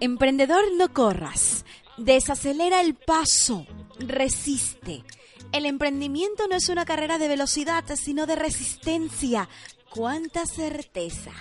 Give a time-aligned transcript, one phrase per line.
[0.00, 1.64] Emprendedor, no corras.
[1.96, 3.66] Desacelera el paso.
[3.98, 5.02] Resiste.
[5.50, 9.48] El emprendimiento no es una carrera de velocidad, sino de resistencia.
[9.90, 11.32] ¡Cuánta certeza!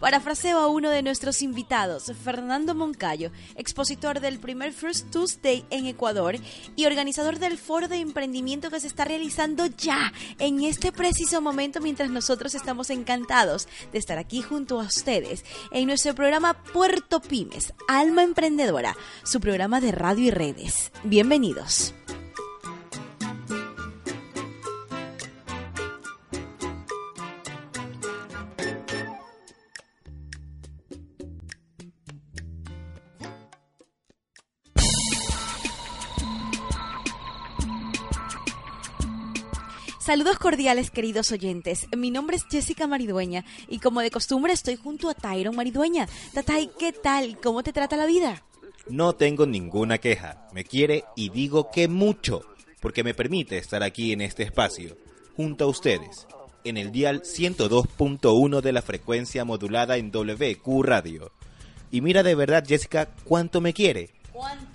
[0.00, 6.36] Parafraseo a uno de nuestros invitados, Fernando Moncayo, expositor del primer First Tuesday en Ecuador
[6.74, 11.80] y organizador del foro de emprendimiento que se está realizando ya, en este preciso momento,
[11.80, 17.72] mientras nosotros estamos encantados de estar aquí junto a ustedes en nuestro programa Puerto Pymes,
[17.86, 20.90] Alma Emprendedora, su programa de radio y redes.
[21.04, 21.94] Bienvenidos.
[40.12, 41.86] Saludos cordiales, queridos oyentes.
[41.96, 46.06] Mi nombre es Jessica Maridueña y como de costumbre estoy junto a Tyron Maridueña.
[46.34, 47.38] Tatay, ¿qué tal?
[47.40, 48.42] ¿Cómo te trata la vida?
[48.90, 50.48] No tengo ninguna queja.
[50.52, 52.42] Me quiere y digo que mucho,
[52.82, 54.98] porque me permite estar aquí en este espacio,
[55.34, 56.26] junto a ustedes,
[56.64, 61.32] en el dial 102.1 de la frecuencia modulada en WQ Radio.
[61.90, 64.10] Y mira de verdad, Jessica, cuánto me quiere.
[64.30, 64.71] ¿Cuánto?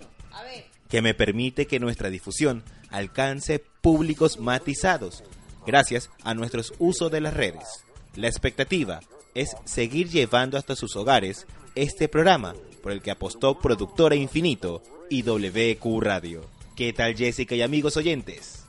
[0.90, 5.24] Que me permite que nuestra difusión alcance públicos matizados,
[5.66, 7.86] gracias a nuestros usos de las redes.
[8.16, 9.02] La expectativa
[9.34, 11.46] es seguir llevando hasta sus hogares
[11.76, 16.46] este programa por el que apostó Productora Infinito y WQ Radio.
[16.76, 18.67] ¿Qué tal Jessica y amigos oyentes?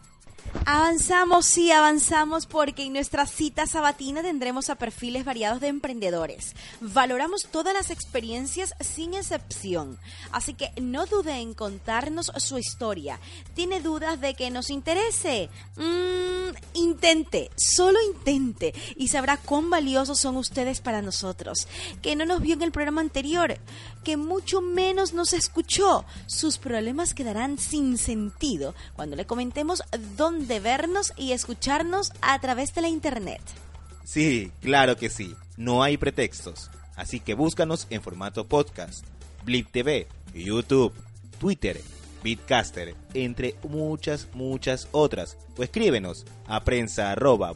[0.64, 6.54] Avanzamos, sí, avanzamos porque en nuestra cita sabatina tendremos a perfiles variados de emprendedores.
[6.80, 9.98] Valoramos todas las experiencias sin excepción,
[10.32, 13.20] así que no dude en contarnos su historia.
[13.54, 15.48] ¿Tiene dudas de que nos interese?
[15.76, 21.66] Mm, intente, solo intente y sabrá cuán valiosos son ustedes para nosotros.
[22.02, 23.56] Que no nos vio en el programa anterior,
[24.04, 26.04] que mucho menos nos escuchó.
[26.26, 29.82] Sus problemas quedarán sin sentido cuando le comentemos
[30.16, 33.42] dónde vernos y escucharnos a través de la internet.
[34.04, 35.34] Sí, claro que sí.
[35.56, 36.70] No hay pretextos.
[36.96, 39.04] Así que búscanos en formato podcast,
[39.44, 40.92] Blip TV, YouTube,
[41.38, 41.80] Twitter,
[42.28, 45.38] Bitcaster, entre muchas, muchas otras.
[45.56, 47.54] O escríbenos a prensa arroba.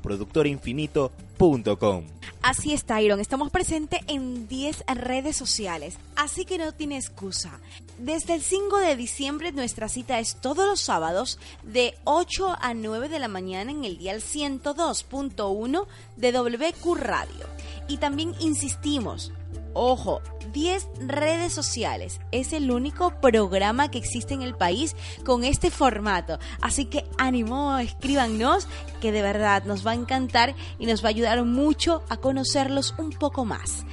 [2.40, 3.20] Así es, Tyron.
[3.20, 7.60] Estamos presentes en 10 redes sociales, así que no tiene excusa.
[7.98, 13.10] Desde el 5 de diciembre nuestra cita es todos los sábados de 8 a 9
[13.10, 17.46] de la mañana en el dial 102.1 de WQ Radio.
[17.88, 19.32] Y también insistimos,
[19.74, 20.20] Ojo,
[20.52, 22.20] 10 redes sociales.
[22.30, 26.38] Es el único programa que existe en el país con este formato.
[26.60, 28.68] Así que ánimo, escríbanos,
[29.00, 32.94] que de verdad nos va a encantar y nos va a ayudar mucho a conocerlos
[32.98, 33.84] un poco más.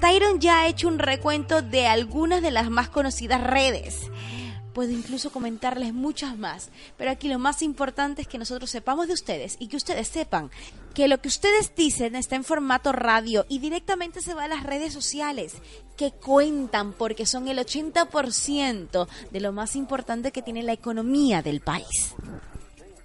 [0.00, 4.10] Tyron ya ha hecho un recuento de algunas de las más conocidas redes
[4.74, 6.68] puedo incluso comentarles muchas más,
[6.98, 10.50] pero aquí lo más importante es que nosotros sepamos de ustedes y que ustedes sepan
[10.92, 14.64] que lo que ustedes dicen está en formato radio y directamente se va a las
[14.64, 15.54] redes sociales,
[15.96, 21.60] que cuentan porque son el 80% de lo más importante que tiene la economía del
[21.60, 22.14] país.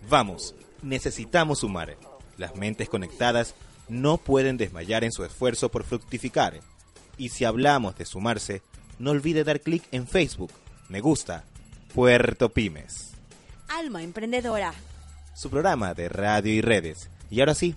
[0.09, 1.97] Vamos, necesitamos sumar.
[2.37, 3.55] Las mentes conectadas
[3.87, 6.59] no pueden desmayar en su esfuerzo por fructificar.
[7.17, 8.61] Y si hablamos de sumarse,
[8.97, 10.51] no olvide dar clic en Facebook,
[10.89, 11.43] me gusta,
[11.93, 13.11] Puerto Pymes.
[13.67, 14.73] Alma Emprendedora.
[15.33, 17.09] Su programa de radio y redes.
[17.31, 17.75] Y ahora sí,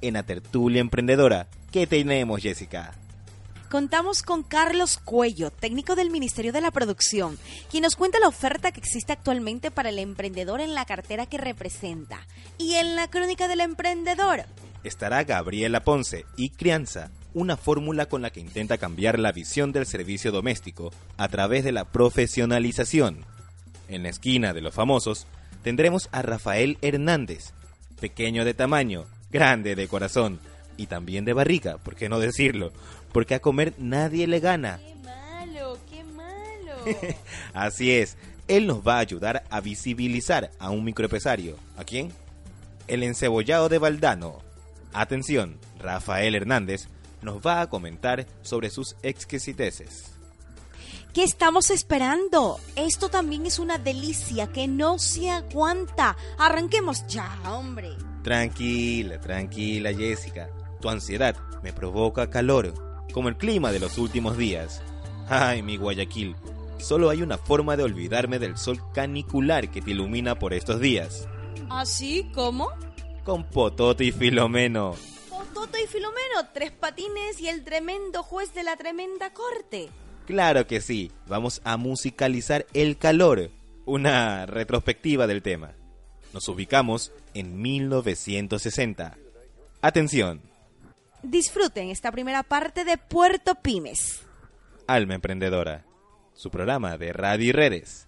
[0.00, 2.94] en la tertulia emprendedora, ¿qué tenemos, Jessica?
[3.70, 7.38] Contamos con Carlos Cuello, técnico del Ministerio de la Producción,
[7.70, 11.38] quien nos cuenta la oferta que existe actualmente para el emprendedor en la cartera que
[11.38, 12.26] representa.
[12.56, 14.46] Y en la crónica del emprendedor
[14.84, 19.86] estará Gabriela Ponce y Crianza, una fórmula con la que intenta cambiar la visión del
[19.86, 23.24] servicio doméstico a través de la profesionalización.
[23.88, 25.26] En la esquina de los famosos
[25.62, 27.52] tendremos a Rafael Hernández,
[28.00, 30.40] pequeño de tamaño, grande de corazón
[30.76, 32.72] y también de barriga, ¿por qué no decirlo?
[33.12, 34.78] Porque a comer nadie le gana.
[34.78, 36.76] ¡Qué malo, qué malo!
[37.52, 38.16] Así es,
[38.46, 41.56] él nos va a ayudar a visibilizar a un microempresario.
[41.76, 42.12] ¿A quién?
[42.86, 44.40] El encebollado de Valdano.
[44.92, 46.88] Atención, Rafael Hernández
[47.22, 50.18] nos va a comentar sobre sus exquisiteces.
[51.12, 52.58] ¿Qué estamos esperando?
[52.76, 56.16] Esto también es una delicia que no se aguanta.
[56.38, 57.96] Arranquemos ya, hombre.
[58.22, 60.50] Tranquila, tranquila, Jessica.
[60.80, 62.74] Tu ansiedad me provoca calor,
[63.12, 64.82] como el clima de los últimos días.
[65.28, 66.36] Ay, mi Guayaquil,
[66.78, 71.26] solo hay una forma de olvidarme del sol canicular que te ilumina por estos días.
[71.70, 72.30] ¿Así?
[72.34, 72.68] ¿Cómo?
[73.24, 74.94] Con Pototo y Filomeno.
[75.76, 79.90] Y Filomeno, tres patines y el tremendo juez de la tremenda corte.
[80.26, 83.50] Claro que sí, vamos a musicalizar el calor,
[83.84, 85.74] una retrospectiva del tema.
[86.32, 89.16] Nos ubicamos en 1960.
[89.80, 90.42] Atención.
[91.22, 94.22] Disfruten esta primera parte de Puerto Pymes.
[94.86, 95.84] Alma Emprendedora,
[96.34, 98.07] su programa de radio y redes.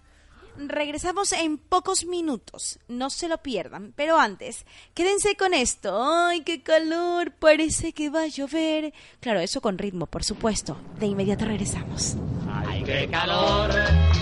[0.68, 6.02] Regresamos en pocos minutos, no se lo pierdan, pero antes, quédense con esto.
[6.02, 7.32] ¡Ay, qué calor!
[7.32, 8.92] Parece que va a llover.
[9.20, 10.76] Claro, eso con ritmo, por supuesto.
[10.98, 12.16] De inmediato regresamos.
[12.66, 13.70] ¡Ay, qué calor!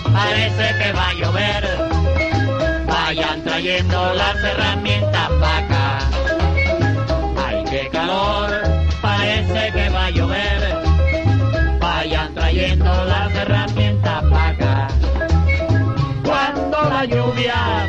[0.03, 2.85] Parece que va a llover.
[2.87, 6.09] Vayan trayendo las herramientas para acá.
[7.37, 8.58] ¡Ay, qué calor!
[17.47, 17.88] Cuando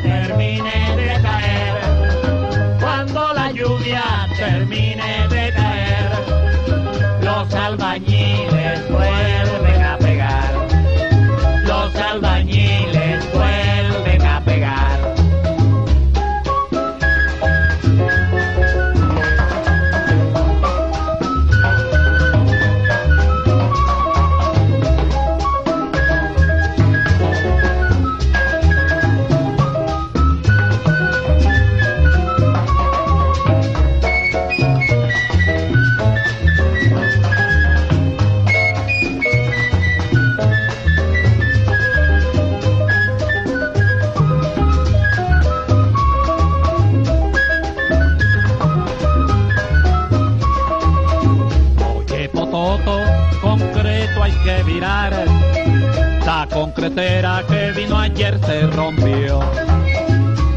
[58.45, 59.39] se rompió.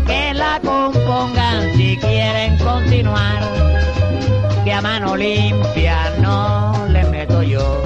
[0.07, 3.43] Que la compongan si quieren continuar.
[4.65, 7.83] Que a mano limpia no le meto yo.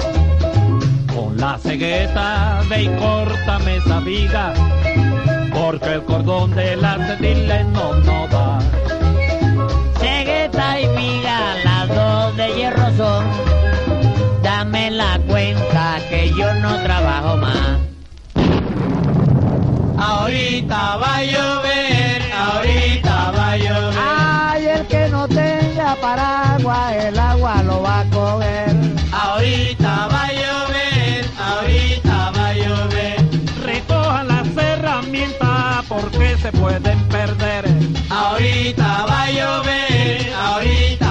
[1.13, 4.53] Con la cegueta ve y córtame esa viga.
[5.53, 8.59] Porque el cordón de la cetile no, no da.
[9.99, 13.25] Cegueta y viga, las dos de hierro son.
[14.41, 17.88] Dame la cuenta que yo no trabajo más.
[20.01, 23.99] Ahorita va a llover, ahorita va a llover.
[23.99, 28.75] Ay, el que no tenga paraguas, el agua lo va a coger.
[29.11, 33.17] Ahorita va a llover, ahorita va a llover.
[33.65, 37.65] Recojan las herramientas porque se pueden perder.
[38.09, 41.08] Ahorita va a llover, ahorita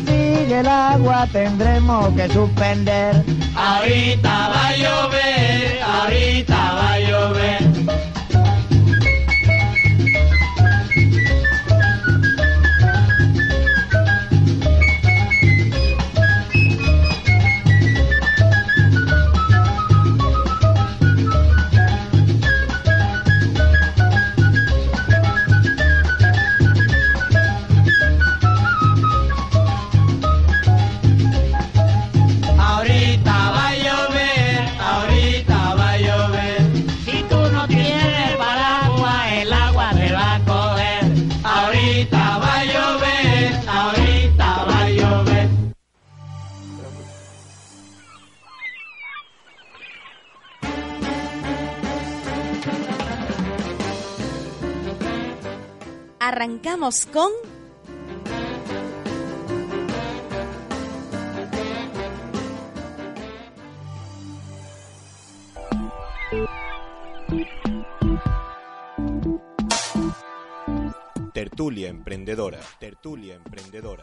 [0.00, 3.22] sigue el agua, tendremos que suspender.
[3.56, 8.13] Ahorita va a llover, ahorita va a llover.
[56.76, 57.30] Con
[71.32, 72.58] Tertulia Emprendedora.
[72.80, 74.02] Tertulia Emprendedora.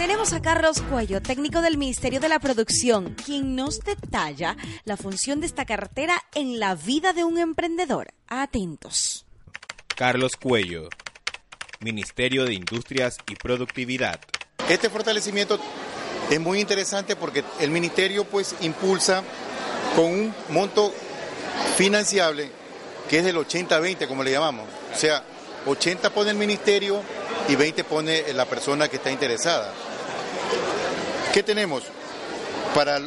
[0.00, 5.40] Tenemos a Carlos Cuello, técnico del Ministerio de la Producción, quien nos detalla la función
[5.40, 8.08] de esta cartera en la vida de un emprendedor.
[8.26, 9.26] Atentos.
[9.94, 10.88] Carlos Cuello.
[11.80, 14.18] Ministerio de Industrias y Productividad.
[14.70, 15.60] Este fortalecimiento
[16.30, 19.22] es muy interesante porque el ministerio pues impulsa
[19.94, 20.94] con un monto
[21.76, 22.50] financiable
[23.06, 24.66] que es del 80-20 como le llamamos.
[24.94, 25.22] O sea,
[25.66, 27.02] 80 pone el ministerio
[27.48, 29.74] y 20 pone la persona que está interesada.
[31.32, 31.84] ¿Qué tenemos?
[32.74, 33.00] ¿Para,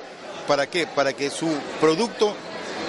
[0.48, 0.88] ¿Para qué?
[0.88, 1.50] Para que su
[1.82, 2.34] producto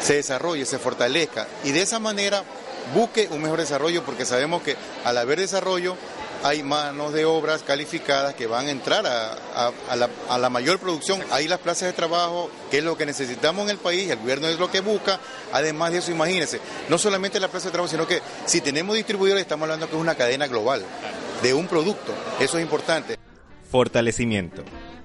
[0.00, 2.44] se desarrolle, se fortalezca y de esa manera
[2.92, 5.96] busque un mejor desarrollo porque sabemos que al haber desarrollo
[6.44, 11.25] hay manos de obras calificadas que van a entrar a, la, mayor producción.
[11.30, 14.49] Hay las plazas de trabajo, que es lo que necesitamos en el país, el gobierno
[14.49, 15.18] es lo que busca.
[15.54, 19.40] Además de eso, imagínense, no solamente la plaza de trabajo, sino que si tenemos distribuidores,
[19.40, 20.84] estamos hablando que es una cadena global
[21.42, 22.12] de un producto.
[22.38, 23.16] Eso es importante.
[23.74, 24.62] Fortalecimiento.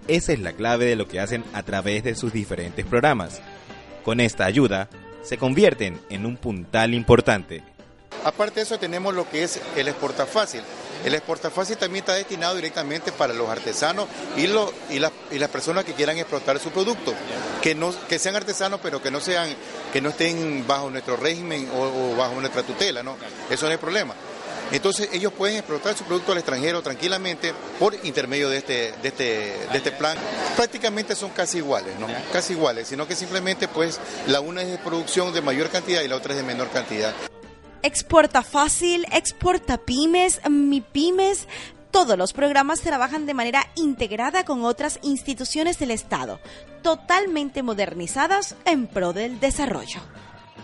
[0.07, 3.41] Esa es la clave de lo que hacen a través de sus diferentes programas.
[4.03, 4.89] Con esta ayuda,
[5.23, 7.63] se convierten en un puntal importante.
[8.23, 10.61] Aparte de eso tenemos lo que es el exporta fácil.
[11.03, 14.07] El exporta fácil también está destinado directamente para los artesanos
[14.37, 17.15] y, las personas que quieran explotar su producto,
[17.63, 19.17] que, sean artesanos pero que no,
[20.09, 23.01] estén bajo nuestro régimen o, bajo nuestra tutela.
[23.49, 24.13] Eso no es problema.
[24.71, 29.23] Entonces ellos pueden explotar su producto al extranjero tranquilamente por intermedio de este, de este,
[29.23, 30.17] de este plan.
[30.55, 32.07] Prácticamente son casi iguales, ¿no?
[32.31, 36.07] Casi iguales, sino que simplemente pues la una es de producción de mayor cantidad y
[36.07, 37.13] la otra es de menor cantidad.
[37.81, 41.47] Exporta Fácil, Exporta Pymes, Mi Pymes,
[41.91, 46.39] todos los programas trabajan de manera integrada con otras instituciones del Estado,
[46.83, 50.01] totalmente modernizadas en pro del desarrollo.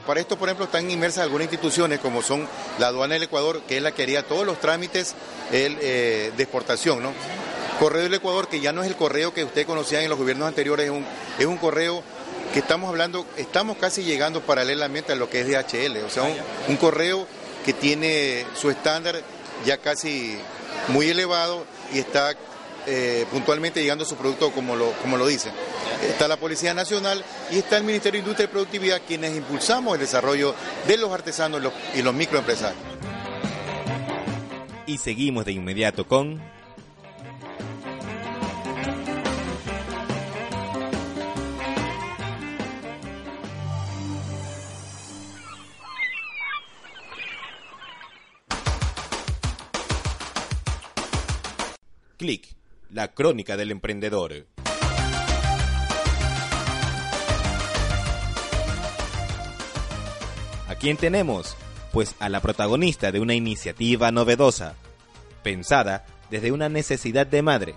[0.06, 2.48] Para esto, por ejemplo, están inmersas algunas instituciones como son
[2.80, 5.16] la aduana del Ecuador, que es la que haría todos los trámites
[5.52, 7.12] eh, de exportación, ¿no?
[7.80, 10.48] Correo del Ecuador, que ya no es el correo que usted conocía en los gobiernos
[10.48, 11.06] anteriores, es un,
[11.40, 12.04] es un correo
[12.54, 16.24] que estamos hablando, estamos casi llegando paralelamente a lo que es DHL, o sea,
[16.70, 17.28] un, correo
[17.66, 19.22] que tiene su estándar
[19.66, 20.38] ya casi
[20.88, 22.34] muy elevado y está
[22.88, 25.54] eh, puntualmente llegando a su producto como lo, como lo dicen.
[26.08, 30.02] Está la Policía Nacional y está el Ministerio de Industria y Productividad, quienes impulsamos el
[30.02, 30.54] desarrollo
[30.88, 31.62] de los artesanos
[31.96, 32.82] y los microempresarios.
[34.88, 36.42] Y seguimos de inmediato con
[52.18, 52.56] Clic,
[52.90, 54.46] la crónica del emprendedor.
[60.68, 61.56] ¿A quién tenemos?
[61.92, 64.76] Pues a la protagonista de una iniciativa novedosa,
[65.44, 67.76] pensada desde una necesidad de madre,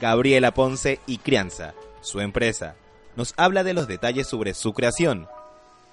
[0.00, 2.76] Gabriela Ponce y Crianza, su empresa.
[3.16, 5.28] Nos habla de los detalles sobre su creación.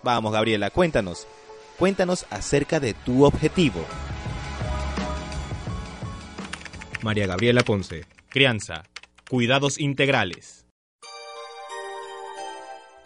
[0.03, 1.27] Vamos, Gabriela, cuéntanos.
[1.79, 3.83] Cuéntanos acerca de tu objetivo.
[7.01, 8.05] María Gabriela Ponce.
[8.35, 8.83] Crianza.
[9.29, 10.65] Cuidados integrales.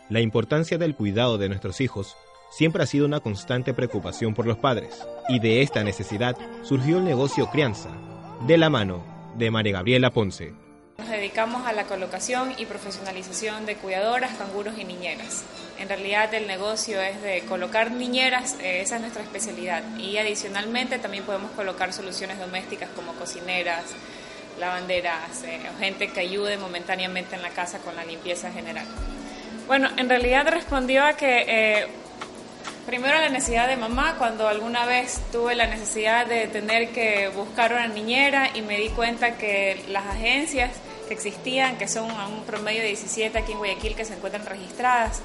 [0.10, 2.18] La importancia del cuidado de nuestros hijos
[2.50, 7.04] siempre ha sido una constante preocupación por los padres, y de esta necesidad surgió el
[7.04, 7.92] negocio Crianza,
[8.48, 9.04] de la mano
[9.38, 10.52] de María Gabriela Ponce.
[10.98, 15.44] Nos dedicamos a la colocación y profesionalización de cuidadoras, canguros y niñeras.
[15.78, 19.84] En realidad el negocio es de colocar niñeras, eh, esa es nuestra especialidad.
[20.00, 23.86] Y adicionalmente también podemos colocar soluciones domésticas como cocineras,
[24.60, 28.86] lavanderas, eh, gente que ayude momentáneamente en la casa con la limpieza general.
[29.68, 31.88] Bueno, en realidad respondió a que eh,
[32.86, 37.74] primero la necesidad de mamá, cuando alguna vez tuve la necesidad de tener que buscar
[37.74, 40.72] una niñera y me di cuenta que las agencias
[41.08, 45.22] que existían, que son un promedio de 17 aquí en Guayaquil que se encuentran registradas,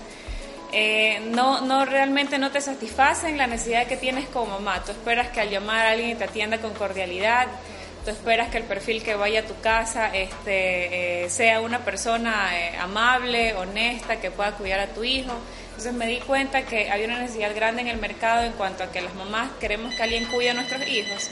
[0.73, 4.83] eh, no, no realmente no te satisfacen la necesidad que tienes como mamá.
[4.85, 7.47] Tú esperas que al llamar a alguien te atienda con cordialidad,
[8.05, 12.59] tú esperas que el perfil que vaya a tu casa este, eh, sea una persona
[12.59, 15.33] eh, amable, honesta, que pueda cuidar a tu hijo.
[15.69, 18.93] Entonces me di cuenta que había una necesidad grande en el mercado en cuanto a
[18.93, 21.31] que las mamás queremos que alguien cuide a nuestros hijos.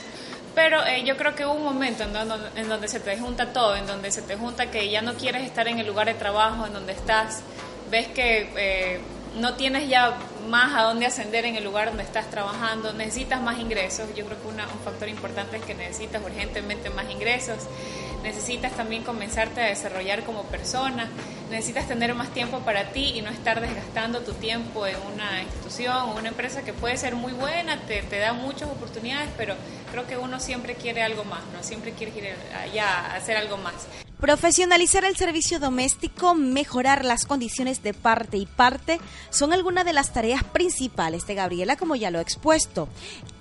[0.55, 3.75] Pero yo creo que hubo un momento en donde, en donde se te junta todo,
[3.75, 6.67] en donde se te junta que ya no quieres estar en el lugar de trabajo,
[6.67, 7.41] en donde estás,
[7.89, 9.01] ves que
[9.35, 13.59] no tienes ya más a dónde ascender en el lugar donde estás trabajando, necesitas más
[13.59, 14.07] ingresos.
[14.15, 17.57] Yo creo que un factor importante es que necesitas urgentemente más ingresos,
[18.23, 21.09] necesitas también comenzarte a desarrollar como persona,
[21.49, 25.95] necesitas tener más tiempo para ti y no estar desgastando tu tiempo en una institución
[25.95, 29.55] o una empresa que puede ser muy buena, te, te da muchas oportunidades, pero
[29.91, 31.63] creo que uno siempre quiere algo más, ¿no?
[31.63, 33.87] Siempre quiere ir allá a hacer algo más.
[34.23, 40.13] Profesionalizar el servicio doméstico, mejorar las condiciones de parte y parte son algunas de las
[40.13, 42.87] tareas principales de Gabriela, como ya lo he expuesto,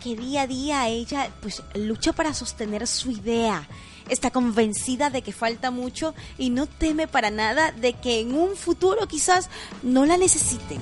[0.02, 3.68] que día a día ella pues lucha para sostener su idea
[4.08, 8.56] está convencida de que falta mucho y no teme para nada de que en un
[8.56, 9.50] futuro quizás
[9.84, 10.80] no la necesiten.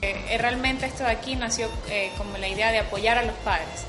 [0.00, 3.84] Eh, realmente esto de aquí nació eh, como la idea de apoyar a los padres,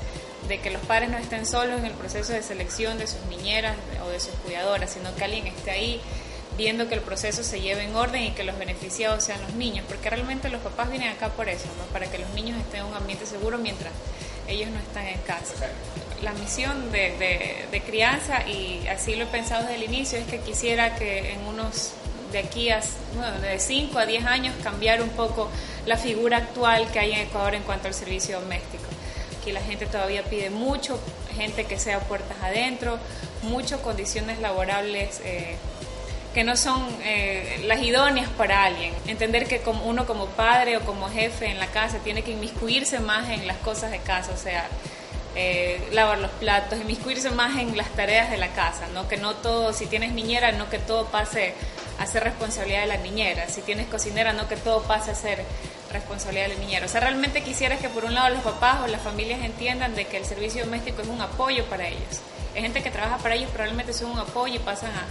[0.48, 3.76] de que los padres no estén solos en el proceso de selección de sus niñeras
[4.04, 6.00] o de sus cuidadoras, sino que alguien esté ahí
[6.56, 9.84] viendo que el proceso se lleve en orden y que los beneficiados sean los niños,
[9.88, 12.94] porque realmente los papás vienen acá por eso, para que los niños estén en un
[12.94, 13.92] ambiente seguro mientras
[14.48, 15.54] ellos no están en casa.
[16.22, 20.94] La misión de, crianza, y así lo he pensado desde el inicio, es que quisiera
[20.94, 21.92] que en unos
[22.32, 22.80] de aquí a
[23.14, 25.50] bueno, de 5 a 10 años cambiar un poco
[25.84, 28.81] la figura actual que hay en Ecuador en cuanto al servicio doméstico.
[29.42, 31.00] Aquí la gente todavía pide mucho,
[31.34, 33.00] gente que sea puertas adentro,
[33.42, 35.56] muchas condiciones laborables eh,
[36.32, 38.94] que no son eh, las idóneas para alguien.
[39.08, 43.00] Entender que como uno como padre o como jefe en la casa tiene que inmiscuirse
[43.00, 44.68] más en las cosas de casa, o sea,
[45.34, 49.08] eh, lavar los platos, inmiscuirse más en las tareas de la casa, ¿no?
[49.08, 51.54] Que no todo, si tienes niñera, no que todo pase
[51.98, 55.44] a ser responsabilidad de la niñera, si tienes cocinera, no que todo pase a ser
[55.92, 56.86] responsabilidad de la niñera.
[56.86, 60.06] O sea, realmente quisiera que por un lado los papás o las familias entiendan de
[60.06, 62.20] que el servicio doméstico es un apoyo para ellos.
[62.54, 65.06] Hay gente que trabaja para ellos, pero realmente son un apoyo y pasan a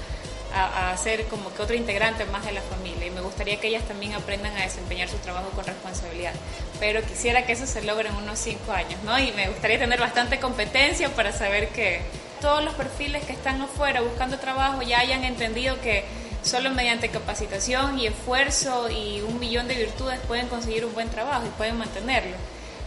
[0.54, 3.84] a, ser como que otro integrante más de la familia y me gustaría que ellas
[3.88, 6.34] también aprendan a desempeñar su trabajo con responsabilidad.
[6.80, 9.18] Pero quisiera que eso se logre en unos cinco años, ¿no?
[9.20, 12.02] Y me gustaría tener bastante competencia para saber que
[12.42, 16.04] todos los perfiles que están afuera buscando trabajo ya hayan entendido que
[16.44, 21.46] solo mediante capacitación y esfuerzo y un millón de virtudes pueden conseguir un buen trabajo
[21.46, 22.36] y pueden mantenerlo.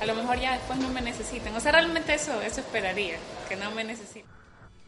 [0.01, 1.55] A lo mejor ya después no me necesitan.
[1.55, 3.17] O sea, realmente eso, eso esperaría,
[3.49, 4.25] que no me necesiten.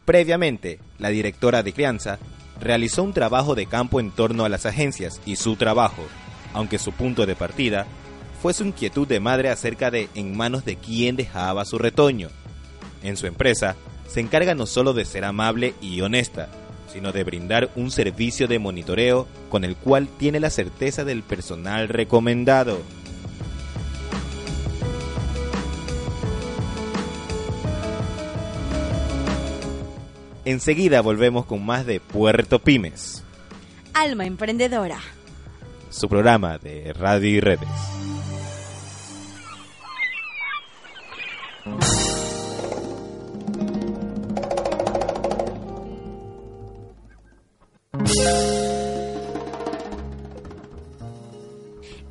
[0.05, 2.19] Previamente, la directora de crianza
[2.59, 6.03] realizó un trabajo de campo en torno a las agencias y su trabajo,
[6.53, 7.85] aunque su punto de partida
[8.41, 12.29] fue su inquietud de madre acerca de en manos de quién dejaba su retoño.
[13.03, 13.75] En su empresa,
[14.07, 16.49] se encarga no solo de ser amable y honesta,
[16.97, 21.89] sino de brindar un servicio de monitoreo con el cual tiene la certeza del personal
[21.89, 22.79] recomendado.
[30.43, 33.23] Enseguida volvemos con más de Puerto Pymes.
[33.93, 34.97] Alma Emprendedora.
[35.91, 37.69] Su programa de radio y redes.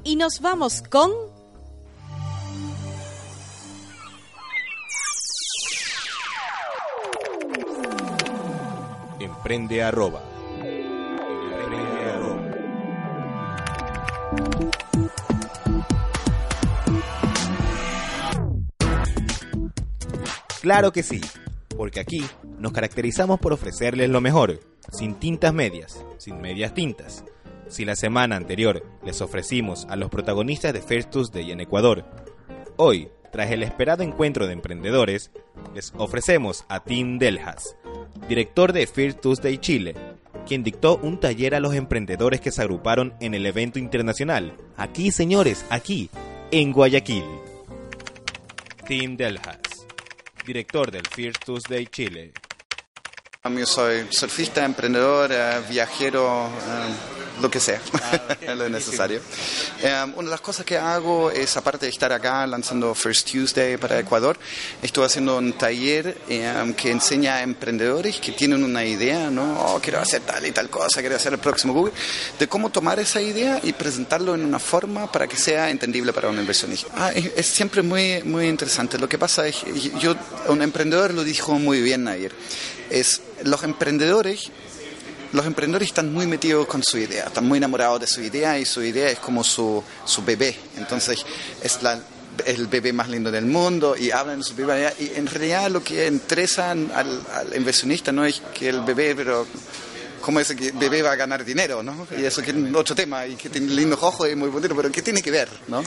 [0.05, 1.11] Y nos vamos con
[9.19, 10.23] Emprende arroba.
[20.67, 21.21] Claro que sí,
[21.77, 22.25] porque aquí
[22.59, 24.59] nos caracterizamos por ofrecerles lo mejor,
[24.97, 27.23] sin tintas medias, sin medias tintas.
[27.69, 32.07] Si la semana anterior les ofrecimos a los protagonistas de First Tuesday en Ecuador,
[32.77, 35.31] hoy, tras el esperado encuentro de emprendedores,
[35.75, 37.77] les ofrecemos a Tim Delhas,
[38.27, 39.95] director de First Tuesday Chile,
[40.47, 44.57] quien dictó un taller a los emprendedores que se agruparon en el evento internacional.
[44.79, 46.09] Aquí, señores, aquí,
[46.51, 47.25] en Guayaquil.
[48.87, 49.87] Tim Delhas,
[50.47, 52.33] director del First Tuesday Chile.
[53.55, 59.21] Yo soy surfista, emprendedor, eh, viajero, eh, lo que sea, ah, lo necesario.
[59.81, 63.77] Eh, una de las cosas que hago es, aparte de estar acá lanzando First Tuesday
[63.77, 64.37] para Ecuador,
[64.83, 66.17] estoy haciendo un taller
[66.77, 69.61] que enseña a emprendedores que tienen una idea, ¿no?
[69.61, 71.93] Oh, quiero hacer tal y tal cosa, quiero hacer el próximo Google,
[72.39, 76.29] de cómo tomar esa idea y presentarlo en una forma para que sea entendible para
[76.29, 76.89] un inversionista.
[76.97, 78.99] Ah, es, siempre muy, muy interesante.
[78.99, 79.63] Lo que pasa es,
[80.01, 80.17] yo,
[80.49, 82.33] un emprendedor lo dijo muy bien ayer
[82.91, 84.51] es los emprendedores
[85.33, 88.65] los emprendedores están muy metidos con su idea, están muy enamorados de su idea y
[88.65, 90.57] su idea es como su, su bebé.
[90.79, 91.27] Entonces
[91.63, 92.01] es la,
[92.45, 94.93] el bebé más lindo del mundo y hablan de su bebé.
[94.99, 99.47] Y en realidad lo que interesa al, al inversionista no es que el bebé, pero
[100.21, 102.07] como ese que bebé va a ganar dinero, ¿no?
[102.19, 104.91] Y eso que es otro tema, y que tiene lindos ojos y muy bonito, pero
[104.91, 105.83] ¿qué tiene que ver, no?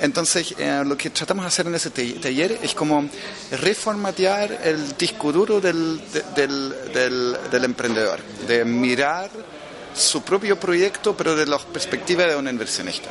[0.00, 3.08] Entonces, eh, lo que tratamos de hacer en ese taller es como
[3.50, 6.00] reformatear el disco duro del,
[6.34, 9.30] del, del, emprendedor, de mirar
[9.94, 13.10] su propio proyecto, pero de la perspectiva de un inversionista.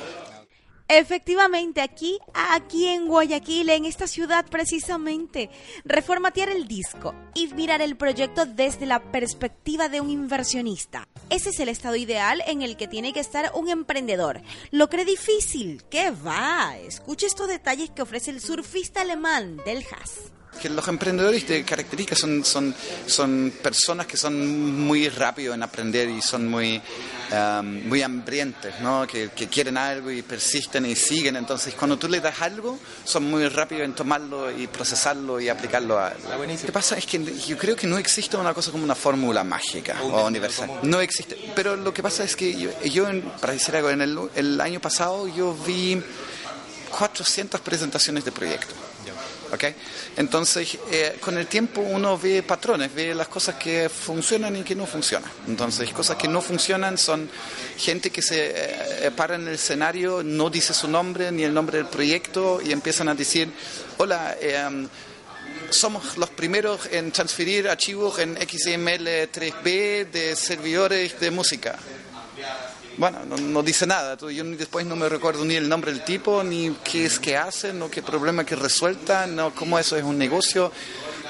[0.88, 5.50] Efectivamente, aquí, aquí en Guayaquil, en esta ciudad precisamente,
[5.84, 11.08] reformatear el disco y mirar el proyecto desde la perspectiva de un inversionista.
[11.32, 14.42] Ese es el estado ideal en el que tiene que estar un emprendedor.
[14.70, 15.84] ¿Lo cree difícil?
[15.90, 16.78] ¿Qué va?
[16.78, 22.20] Escuche estos detalles que ofrece el surfista alemán del Haas que los emprendedores de características
[22.20, 26.82] son, son, son personas que son muy rápidos en aprender y son muy,
[27.32, 29.06] um, muy hambrientes, ¿no?
[29.08, 31.36] Que, que, quieren algo y persisten y siguen.
[31.36, 36.00] Entonces, cuando tú le das algo, son muy rápidos en tomarlo y procesarlo y aplicarlo
[36.00, 36.12] a...
[36.12, 39.44] Lo que pasa es que yo creo que no existe una cosa como una fórmula
[39.44, 40.70] mágica o universal.
[40.84, 41.38] No existe.
[41.56, 43.08] Pero lo que pasa es que yo, yo
[43.40, 46.02] para decir algo, en el, el año pasado yo vi
[46.98, 48.76] 400 presentaciones de proyectos.
[49.52, 49.76] ¿Okay?
[50.18, 54.76] Entonces, eh, con el tiempo uno ve patrones, ve las cosas que funcionan y que
[54.76, 55.30] no funcionan.
[55.48, 57.30] Entonces, cosas que no funcionan son
[57.78, 61.78] gente que se eh, para en el escenario, no dice su nombre ni el nombre
[61.78, 63.52] del proyecto y empiezan a decir,
[63.98, 64.88] hola, eh,
[65.70, 71.78] somos los primeros en transferir archivos en XML 3B de servidores de música
[72.98, 74.18] bueno, no, dice nada.
[74.18, 77.80] Yo después no me recuerdo ni el nombre del tipo, ni qué es que hacen,
[77.80, 80.72] no qué problema que resueltan, no cómo eso es un negocio.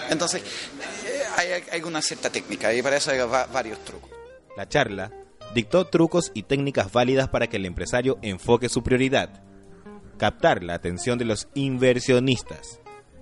[0.10, 3.20] Entonces, eh, hay, hay una cierta técnica y para eso hay
[3.52, 4.10] varios trucos.
[4.56, 5.12] La charla
[5.54, 9.44] dictó trucos y técnicas válidas para que el empresario enfoque su prioridad,
[10.18, 12.80] captar la atención de los inversionistas.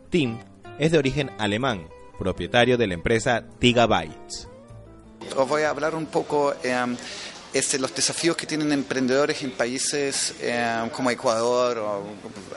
[0.10, 0.40] Tim
[0.80, 1.88] es de origen alemán,
[2.20, 4.50] propietario de la empresa Gigabytes.
[5.36, 6.76] Os voy a hablar un poco eh,
[7.54, 12.04] es los desafíos que tienen emprendedores en países eh, como Ecuador o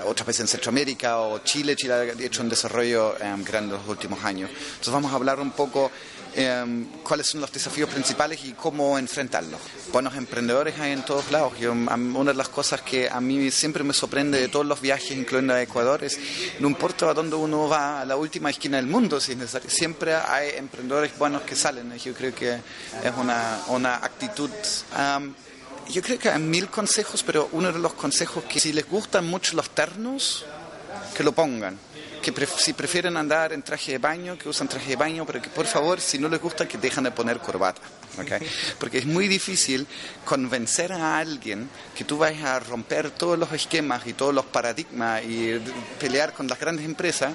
[0.07, 1.77] otras veces en Centroamérica o Chile.
[1.77, 4.51] Chile ha hecho un desarrollo eh, grande en los últimos años.
[4.51, 5.91] Entonces vamos a hablar un poco
[6.39, 9.59] Em, cuáles son los desafíos principales y cómo enfrentarlos.
[9.91, 11.55] Buenos emprendedores hay en todos lados.
[11.63, 15.55] una de las cosas que a mí siempre me sorprende de todos los viajes, incluyendo
[15.55, 16.19] a Ecuador, es
[16.61, 19.71] no importa a dónde uno va, a la última esquina del mundo, si es necesario,
[19.71, 21.97] siempre hay emprendedores buenos que salen.
[21.97, 24.51] Yo creo que es una, una actitud...
[25.89, 29.27] yo creo que hay mil consejos, pero uno de los consejos que si les gustan
[29.27, 30.45] mucho los ternos,
[31.17, 31.79] que lo pongan
[32.33, 35.49] que si prefieren andar en traje de baño, que usan traje de baño, pero que
[35.49, 37.81] por favor, si no les gusta, que dejan de poner corbata.
[38.81, 39.87] Porque es muy difícil
[40.25, 45.23] convencer a alguien que tú vayas a romper todos los esquemas y todos los paradigmas
[45.25, 45.61] y
[46.01, 47.33] pelear con las grandes empresas,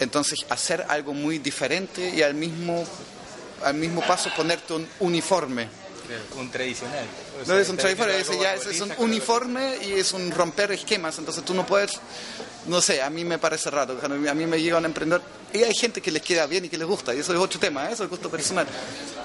[0.00, 2.84] entonces hacer algo muy diferente y al mismo,
[3.62, 5.68] al mismo paso ponerte un uniforme.
[6.36, 7.06] Un tradicional.
[7.46, 11.44] no es un tradicional, es, ya es un uniforme y es un romper esquemas, entonces
[11.44, 12.00] tú no puedes
[12.68, 13.98] no sé, a mí me parece raro.
[14.02, 16.76] A mí me llega un emprendedor y hay gente que les queda bien y que
[16.76, 17.92] les gusta, y eso es otro tema, ¿eh?
[17.92, 18.66] eso es gusto personal.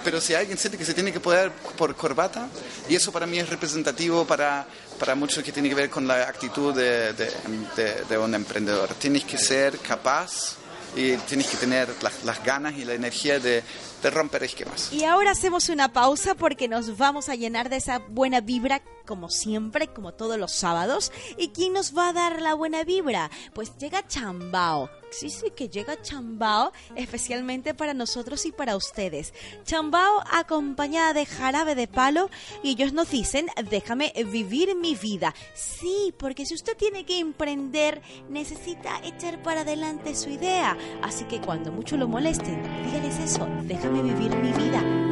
[0.03, 2.47] Pero si alguien siente que se tiene que poder por corbata,
[2.89, 4.65] y eso para mí es representativo para,
[4.97, 8.93] para mucho que tiene que ver con la actitud de, de, un emprendedor.
[8.95, 10.55] Tienes que ser capaz
[10.95, 13.63] y tienes que tener las, ganas y la energía de,
[14.01, 14.91] de romper esquemas.
[14.91, 19.29] Y ahora hacemos una pausa porque nos vamos a llenar de esa buena vibra como
[19.29, 21.11] siempre, como todos los sábados.
[21.37, 23.29] ¿Y quién nos va a dar la buena vibra?
[23.53, 24.89] Pues llega Chambao.
[25.13, 29.33] Sí, que llega Chambao especialmente para nosotros y para ustedes.
[29.63, 32.29] Chambao acompañada de jarabe de palo
[32.63, 35.33] y ellos nos dicen, déjame vivir mi vida.
[35.53, 40.77] Sí, porque si usted tiene que emprender, necesita echar para adelante su idea.
[41.01, 45.02] Así que cuando mucho lo molesten, díganles eso, déjame vivir mi vida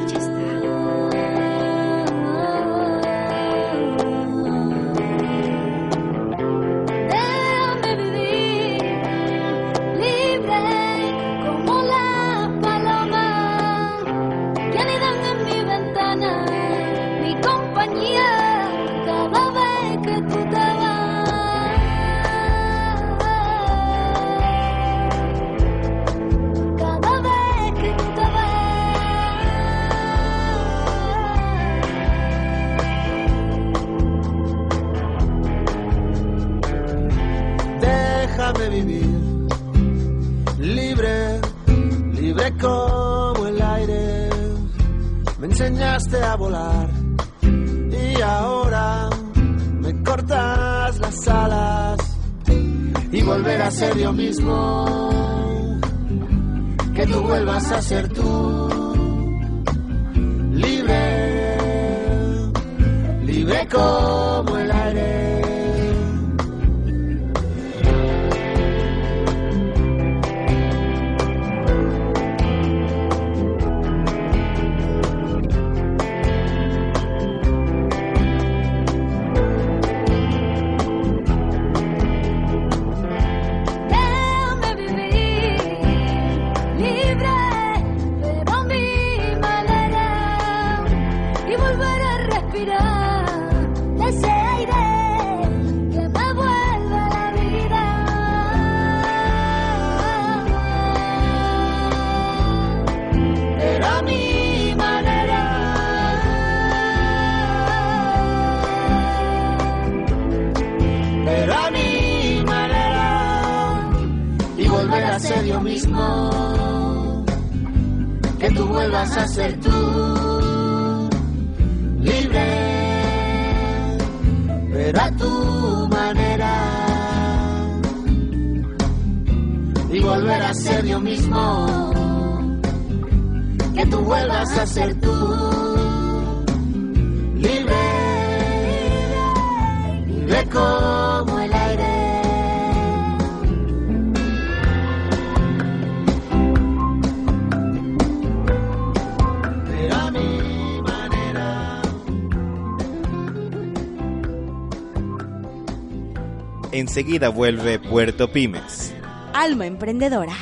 [156.91, 158.93] Enseguida vuelve Puerto Pymes,
[159.33, 160.35] Alma emprendedora.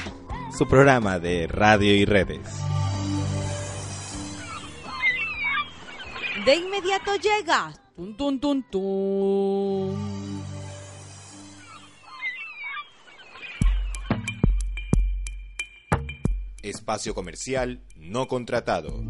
[0.58, 2.42] su programa de radio y redes.
[6.48, 7.72] De inmediato llega.
[7.96, 10.42] Tun, tun, tun, tun.
[16.64, 19.04] Espacio comercial no contratado.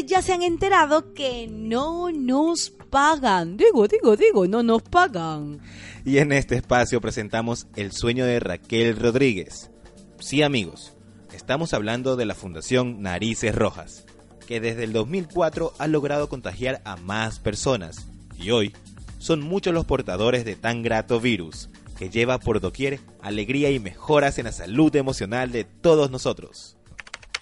[0.00, 3.58] Ya se han enterado que no nos pagan.
[3.58, 5.60] Digo, digo, digo, no nos pagan.
[6.04, 9.70] Y en este espacio presentamos el sueño de Raquel Rodríguez.
[10.18, 10.94] Sí amigos,
[11.34, 14.06] estamos hablando de la Fundación Narices Rojas,
[14.46, 18.08] que desde el 2004 ha logrado contagiar a más personas.
[18.38, 18.72] Y hoy
[19.18, 24.38] son muchos los portadores de tan grato virus, que lleva por doquier alegría y mejoras
[24.38, 26.76] en la salud emocional de todos nosotros.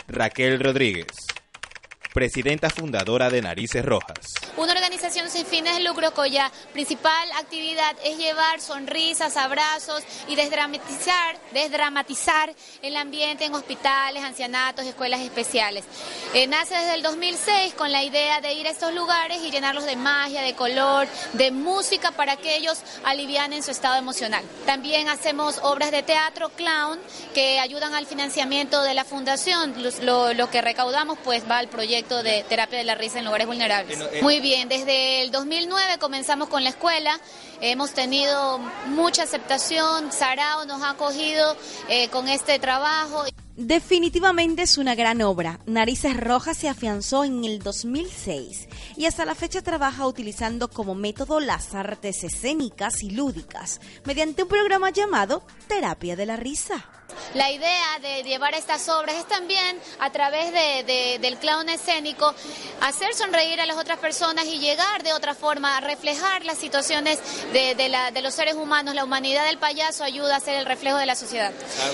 [0.08, 1.06] Raquel Rodríguez,
[2.12, 4.34] presidenta fundadora de Narices Rojas.
[4.56, 11.38] Una organización sin fines de lucro cuya principal actividad es llevar sonrisas, abrazos y desdramatizar,
[11.52, 15.84] desdramatizar el ambiente en hospitales, ancianatos, escuelas especiales.
[16.34, 19.84] Eh, nace desde el 2006 con la idea de ir a estos lugares y llenarlos
[19.84, 24.44] de magia, de color, de música para que ellos alivianen su estado emocional.
[24.66, 26.98] También hacemos obras de teatro clown
[27.34, 29.74] que ayudan al financiamiento de la fundación.
[30.02, 33.46] Lo, lo que recaudamos pues va al proyecto de terapia de la risa en lugares
[33.46, 33.98] vulnerables.
[34.22, 37.18] Muy bien, desde el 2009 comenzamos con la escuela,
[37.60, 38.58] hemos tenido
[38.88, 41.56] mucha aceptación, Sarao nos ha acogido
[41.88, 43.24] eh, con este trabajo.
[43.56, 45.60] Definitivamente es una gran obra.
[45.66, 51.40] Narices Rojas se afianzó en el 2006 y hasta la fecha trabaja utilizando como método
[51.40, 56.88] las artes escénicas y lúdicas mediante un programa llamado Terapia de la Risa.
[57.34, 62.34] La idea de llevar estas obras es también a través de- de- del clown escénico
[62.80, 67.18] hacer sonreír a las otras personas y llegar de otra forma a reflejar las situaciones
[67.52, 68.94] de, de la- de los seres humanos.
[68.94, 71.52] La humanidad del payaso ayuda a ser el reflejo de la sociedad.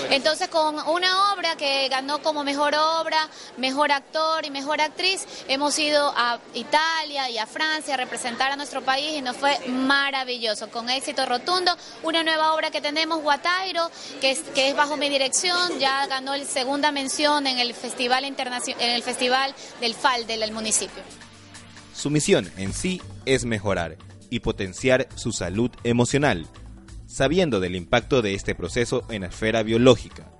[0.09, 5.77] Entonces con una obra que ganó como mejor obra, mejor actor y mejor actriz, hemos
[5.79, 10.69] ido a Italia y a Francia a representar a nuestro país y nos fue maravilloso,
[10.69, 11.75] con éxito rotundo.
[12.03, 13.89] Una nueva obra que tenemos, Guatairo,
[14.21, 18.25] que es, que es bajo mi dirección, ya ganó el segunda mención en el Festival
[18.25, 18.35] en
[18.79, 21.03] el Festival del FAL del municipio.
[21.93, 23.97] Su misión en sí es mejorar
[24.29, 26.47] y potenciar su salud emocional,
[27.07, 30.31] sabiendo del impacto de este proceso en la esfera biológica.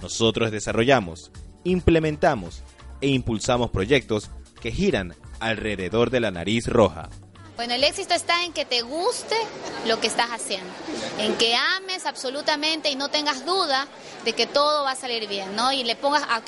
[0.00, 1.30] Nosotros desarrollamos,
[1.64, 2.62] implementamos
[3.00, 4.30] e impulsamos proyectos
[4.60, 7.08] que giran alrededor de la nariz roja.
[7.60, 9.36] Bueno, el éxito está en que te guste
[9.84, 10.72] lo que estás haciendo,
[11.18, 13.86] en que ames absolutamente y no tengas duda
[14.24, 15.70] de que todo va a salir bien, ¿no?
[15.70, 16.40] Y le pongas, a-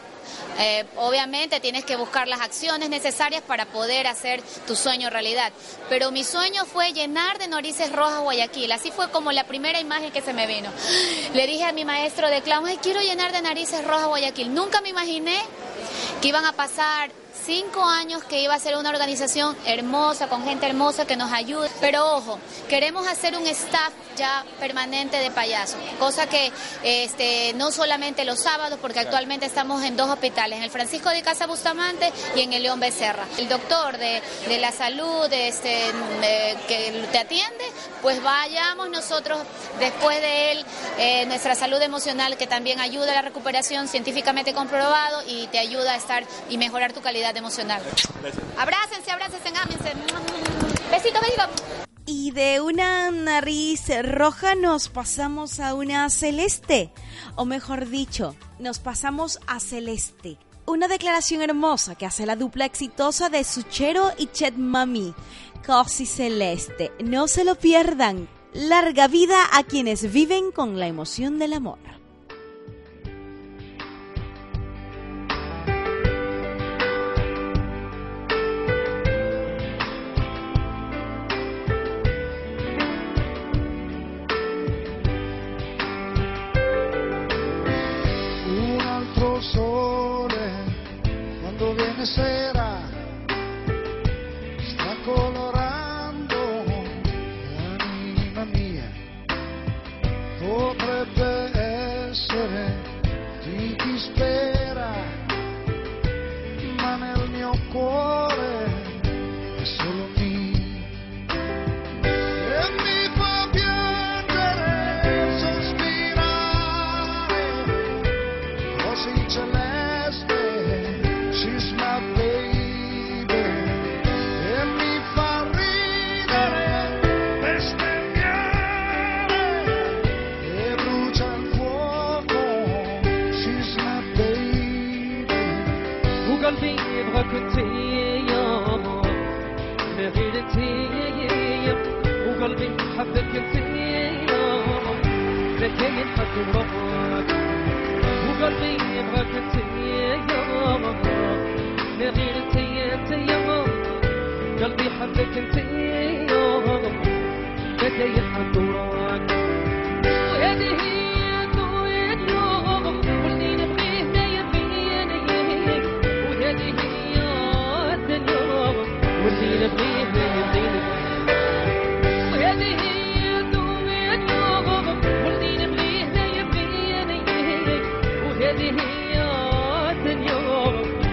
[0.58, 5.52] eh, obviamente tienes que buscar las acciones necesarias para poder hacer tu sueño realidad.
[5.90, 10.12] Pero mi sueño fue llenar de narices rojas Guayaquil, así fue como la primera imagen
[10.12, 10.70] que se me vino.
[11.34, 14.54] Le dije a mi maestro de clown, "Ay, quiero llenar de narices rojas Guayaquil.
[14.54, 15.38] Nunca me imaginé
[16.22, 17.10] que iban a pasar
[17.44, 21.68] cinco años que iba a ser una organización hermosa, con gente hermosa que nos ayude.
[21.80, 26.52] Pero ojo, queremos hacer un staff ya permanente de payasos, cosa que
[26.82, 31.22] este, no solamente los sábados, porque actualmente estamos en dos hospitales, en el Francisco de
[31.22, 33.26] Casa Bustamante y en el León Becerra.
[33.38, 35.88] El doctor de, de la salud este,
[36.22, 37.64] eh, que te atiende,
[38.02, 39.38] pues vayamos nosotros
[39.78, 40.64] después de él,
[40.98, 45.94] eh, nuestra salud emocional que también ayuda a la recuperación científicamente comprobado y te ayuda
[45.94, 47.82] a estar y mejorar tu calidad emocional.
[48.58, 49.92] Abrácense, abrácense, ámense.
[50.90, 51.82] Besito, besito.
[52.04, 56.92] Y de una nariz roja nos pasamos a una celeste,
[57.36, 60.36] o mejor dicho, nos pasamos a celeste.
[60.66, 65.14] Una declaración hermosa que hace la dupla exitosa de Suchero y Chet Mami,
[65.66, 66.92] Cosi Celeste.
[67.04, 68.28] No se lo pierdan.
[68.52, 71.78] Larga vida a quienes viven con la emoción del amor.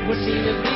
[0.10, 0.69] We're seeing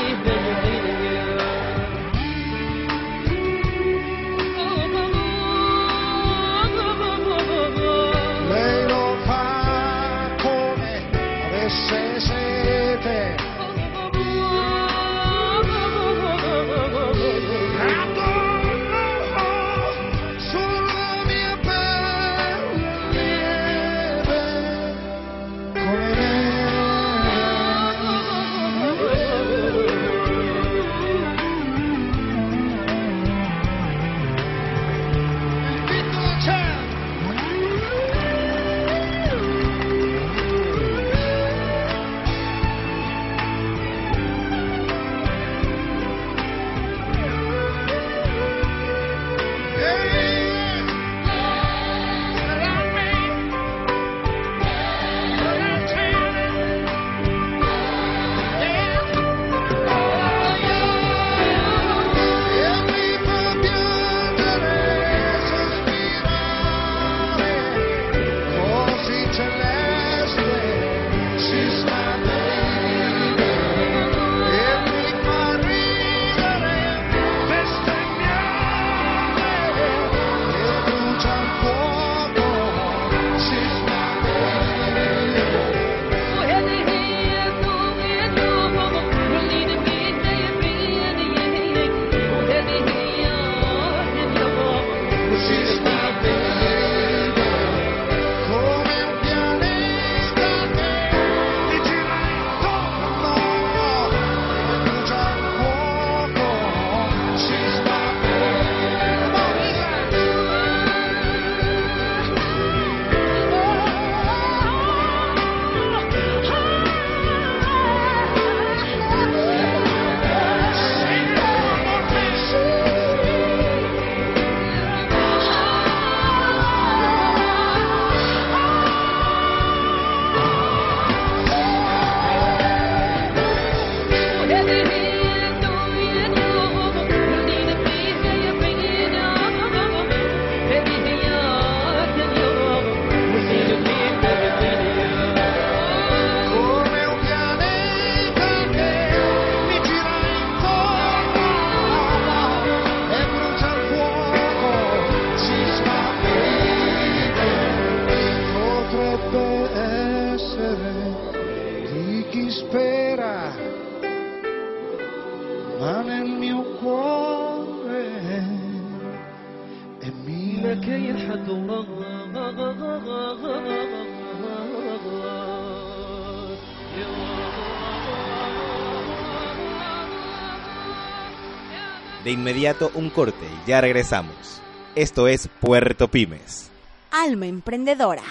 [182.34, 184.62] inmediato un corte y ya regresamos.
[184.96, 186.70] Esto es Puerto Pymes.
[187.12, 188.24] Alma Emprendedora.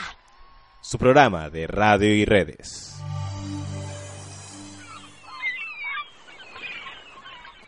[0.80, 2.92] Su programa de radio y redes.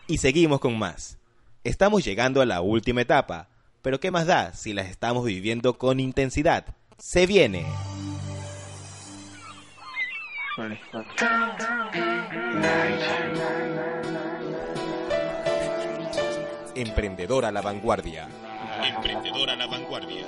[0.07, 1.17] Y seguimos con más.
[1.63, 3.49] Estamos llegando a la última etapa,
[3.81, 6.67] pero ¿qué más da si las estamos viviendo con intensidad?
[6.99, 7.65] Se viene.
[10.57, 10.81] Vale.
[16.77, 18.29] Emprendedor a la vanguardia.
[18.83, 20.27] Emprendedor a la vanguardia.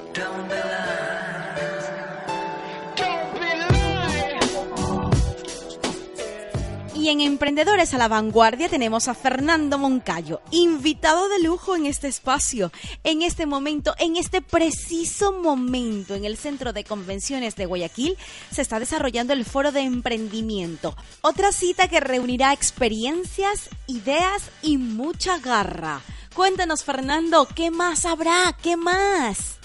[6.94, 12.08] Y en Emprendedores a la Vanguardia tenemos a Fernando Moncayo, invitado de lujo en este
[12.08, 12.72] espacio,
[13.04, 18.16] en este momento, en este preciso momento, en el Centro de Convenciones de Guayaquil,
[18.50, 25.38] se está desarrollando el Foro de Emprendimiento, otra cita que reunirá experiencias, ideas y mucha
[25.38, 26.02] garra.
[26.36, 28.54] Cuéntanos, Fernando, ¿qué más habrá?
[28.62, 29.56] ¿Qué más?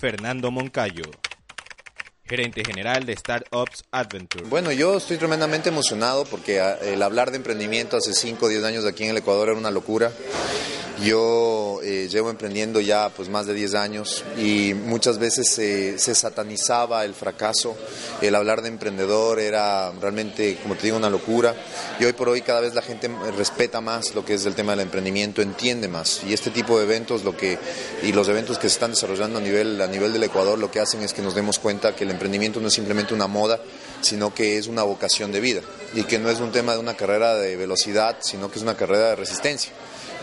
[0.00, 1.04] Fernando Moncayo,
[2.32, 4.46] gerente general de Startups Adventure.
[4.48, 8.64] Bueno, yo estoy tremendamente emocionado porque ah, el hablar de emprendimiento hace 5 o 10
[8.64, 10.10] años aquí en el Ecuador era una locura.
[11.04, 17.04] Yo eh, llevo emprendiendo ya pues más de 10 años y muchas veces se, satanizaba
[17.04, 17.76] el fracaso.
[18.20, 21.56] El hablar de emprendedor era realmente, como te digo, una locura.
[21.98, 24.72] Y hoy por hoy cada vez la gente respeta más lo que es el tema
[24.72, 26.22] del emprendimiento, entiende más.
[26.24, 27.58] Y este tipo de eventos lo que,
[28.02, 30.78] y los eventos que se están desarrollando a nivel, a nivel del Ecuador lo que
[30.78, 33.60] hacen es que nos demos cuenta que el emprendimiento no es simplemente una moda,
[34.00, 35.60] sino que es una vocación de vida.
[35.94, 38.76] Y que no es un tema de una carrera de velocidad, sino que es una
[38.76, 39.72] carrera de resistencia.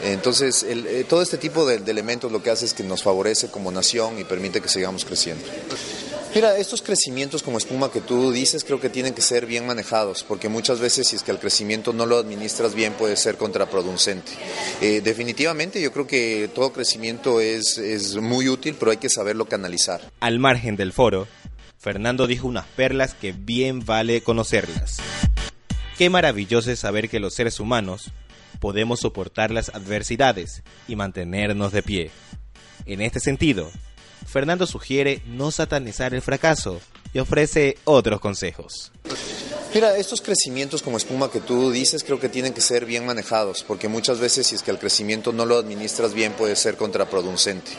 [0.04, 3.04] Entonces, el, eh, todo este tipo de, de elementos lo que hace es que nos
[3.04, 5.45] favorece como nación y permite que sigamos creciendo.
[6.36, 10.24] Mira, estos crecimientos como espuma que tú dices creo que tienen que ser bien manejados,
[10.24, 14.32] porque muchas veces si es que el crecimiento no lo administras bien puede ser contraproducente.
[14.80, 19.45] Eh, definitivamente yo creo que todo crecimiento es, es muy útil, pero hay que saberlo
[19.45, 20.02] canalizar.
[20.20, 21.28] Al margen del foro,
[21.80, 24.97] Fernando dijo unas perlas que bien vale conocerlas.
[25.97, 28.11] Qué maravilloso es saber que los seres humanos
[28.59, 32.11] podemos soportar las adversidades y mantenernos de pie.
[32.86, 33.71] En este sentido,
[34.27, 36.82] Fernando sugiere no satanizar el fracaso
[37.13, 38.91] y ofrece otros consejos.
[39.72, 43.63] Mira, estos crecimientos como espuma que tú dices creo que tienen que ser bien manejados,
[43.63, 47.70] porque muchas veces si es que el crecimiento no lo administras bien puede ser contraproducente.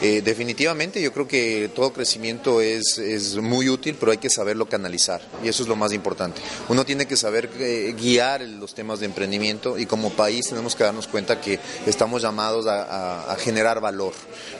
[0.00, 4.66] Eh, definitivamente yo creo que todo crecimiento es, es muy útil, pero hay que saberlo
[4.66, 6.40] canalizar, y eso es lo más importante.
[6.68, 10.84] Uno tiene que saber eh, guiar los temas de emprendimiento y como país tenemos que
[10.84, 14.12] darnos cuenta que estamos llamados a, a, generar valor,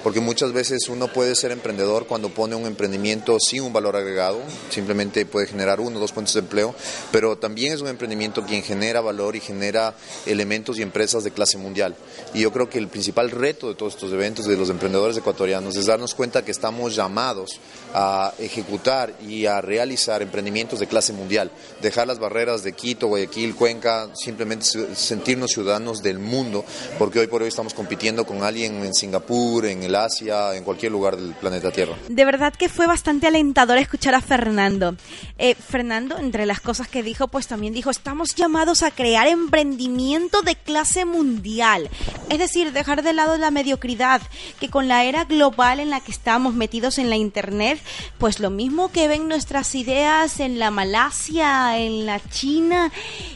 [0.02, 4.40] porque muchas veces uno puede ser emprendedor cuando pone un emprendimiento sin un valor agregado,
[4.70, 6.74] simplemente puede generar uno o dos puestos de empleo,
[7.12, 9.94] pero también es un emprendimiento quien genera valor y genera
[10.26, 11.96] elementos y empresas de clase mundial.
[12.34, 15.76] Y yo creo que el principal reto de todos estos eventos de los emprendedores ecuatorianos
[15.76, 17.60] es darnos cuenta que estamos llamados
[17.94, 21.50] a ejecutar y a realizar emprendimientos de clase mundial,
[21.82, 26.64] dejar las barreras de Quito, Guayaquil, Cuenca, simplemente sentirnos ciudadanos del mundo,
[26.98, 30.92] porque hoy por hoy estamos compitiendo con alguien en Singapur, en el Asia, en cualquier
[30.92, 31.96] lugar del planeta Tierra.
[32.08, 34.96] De verdad que fue bastante alentador escuchar a Fernando.
[35.38, 40.42] Eh, Fernando, entre las cosas que dijo, pues también dijo, estamos llamados a crear emprendimiento
[40.42, 41.90] de clase mundial.
[42.28, 44.22] Es decir, dejar de lado la mediocridad,
[44.60, 47.80] que con la era global en la que estamos metidos en la Internet,
[48.18, 52.92] pues lo mismo que ven nuestras ideas en la Malasia, en la China,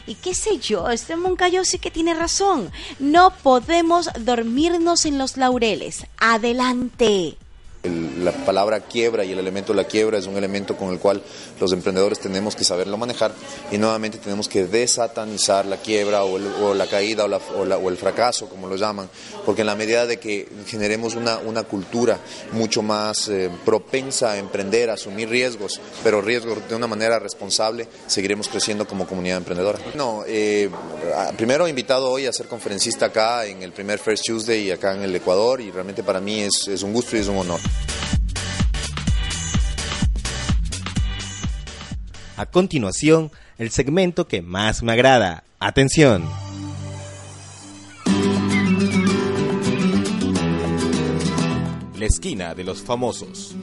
[0.07, 2.71] y qué sé yo, este Moncayo sí que tiene razón.
[2.99, 6.07] No podemos dormirnos en los laureles.
[6.17, 7.37] Adelante.
[7.85, 10.99] El, la palabra quiebra y el elemento de la quiebra es un elemento con el
[10.99, 11.21] cual
[11.59, 13.31] los emprendedores tenemos que saberlo manejar
[13.71, 17.65] y nuevamente tenemos que desatanizar la quiebra o, el, o la caída o, la, o,
[17.65, 19.09] la, o, el fracaso, como lo llaman,
[19.45, 22.19] porque en la medida de que generemos una, cultura
[22.51, 27.87] mucho más eh, propensa a emprender, a asumir riesgos, pero riesgos de una manera responsable,
[28.07, 29.79] seguiremos creciendo como comunidad emprendedora.
[29.95, 30.69] No, eh,
[31.37, 35.15] primero invitado hoy a ser conferencista acá en el primer First Tuesday acá en el
[35.15, 37.59] Ecuador y realmente para mí es un gusto y es un honor.
[42.37, 45.45] A continuación, el segmento que más me agrada.
[45.59, 46.27] Atención.
[51.97, 53.55] La esquina de los famosos.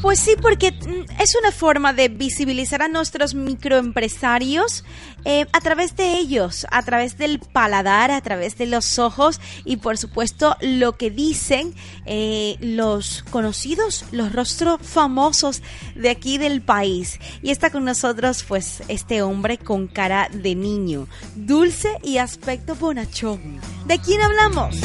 [0.00, 0.72] Pues sí, porque
[1.18, 4.84] es una forma de visibilizar a nuestros microempresarios
[5.24, 9.76] eh, a través de ellos, a través del paladar, a través de los ojos y
[9.76, 11.74] por supuesto lo que dicen
[12.06, 15.62] eh, los conocidos, los rostros famosos
[15.94, 17.20] de aquí del país.
[17.42, 23.60] Y está con nosotros pues este hombre con cara de niño, dulce y aspecto bonachón.
[23.86, 24.76] ¿De quién hablamos?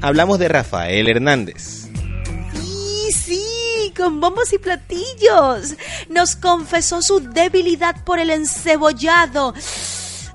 [0.00, 1.83] Hablamos de Rafael Hernández.
[3.92, 5.74] Con bombos y platillos.
[6.08, 9.54] Nos confesó su debilidad por el encebollado.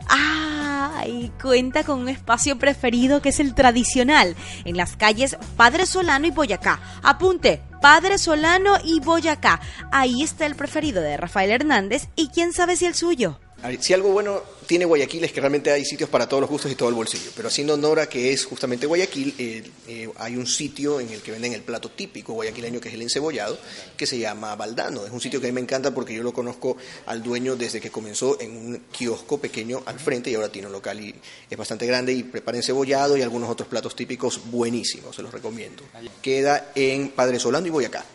[0.08, 4.36] Ah, y cuenta con un espacio preferido que es el tradicional
[4.66, 6.80] en las calles Padre Solano y Boyacá.
[7.04, 9.60] Apunte, Padre Solano y Boyacá.
[9.92, 13.40] Ahí está el preferido de Rafael Hernández y quién sabe si el suyo.
[13.82, 16.76] Si algo bueno tiene Guayaquil es que realmente hay sitios para todos los gustos y
[16.76, 17.32] todo el bolsillo.
[17.36, 21.22] Pero haciendo honor a que es justamente Guayaquil, eh, eh, hay un sitio en el
[21.22, 23.58] que venden el plato típico guayaquileño, que es el encebollado,
[23.98, 25.06] que se llama Baldano.
[25.06, 27.82] Es un sitio que a mí me encanta porque yo lo conozco al dueño desde
[27.82, 31.14] que comenzó en un kiosco pequeño al frente y ahora tiene un local y
[31.50, 35.84] es bastante grande y prepara encebollado y algunos otros platos típicos buenísimos, se los recomiendo.
[36.22, 38.06] Queda en Padre Solano y Boyacá.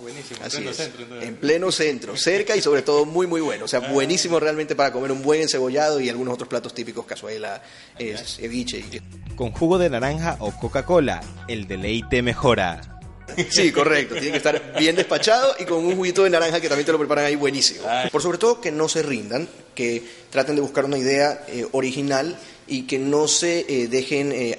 [0.00, 0.40] Ah, buenísimo.
[0.42, 0.76] Así pleno es.
[0.76, 1.28] centro, entonces.
[1.28, 3.66] En pleno centro, cerca y sobre todo muy muy bueno.
[3.66, 7.62] O sea, buenísimo realmente para comer un buen encebollado y algunos otros platos típicos, cazuela,
[7.98, 8.78] eh, ceviche.
[8.78, 9.34] Y...
[9.34, 12.98] Con jugo de naranja o Coca-Cola, el deleite mejora.
[13.48, 14.14] Sí, correcto.
[14.14, 16.98] Tiene que estar bien despachado y con un juguito de naranja que también te lo
[16.98, 17.84] preparan ahí buenísimo.
[18.10, 22.36] Por sobre todo que no se rindan, que traten de buscar una idea eh, original
[22.70, 24.56] y que no se eh, dejen eh,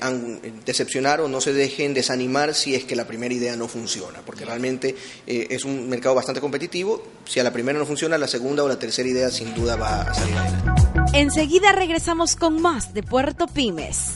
[0.65, 4.43] decepcionar o no se dejen desanimar si es que la primera idea no funciona, porque
[4.43, 4.95] realmente
[5.25, 7.01] eh, es un mercado bastante competitivo.
[7.25, 10.01] Si a la primera no funciona, la segunda o la tercera idea sin duda va
[10.01, 11.17] a salir adelante.
[11.17, 14.15] Enseguida regresamos con más de Puerto Pymes,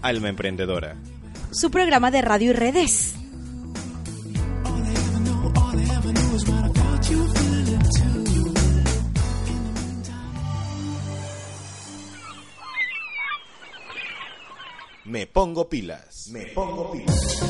[0.00, 0.96] Alma emprendedora.
[1.50, 3.14] su programa de radio y redes.
[15.08, 16.28] Me pongo pilas.
[16.30, 17.40] Me pongo pilas.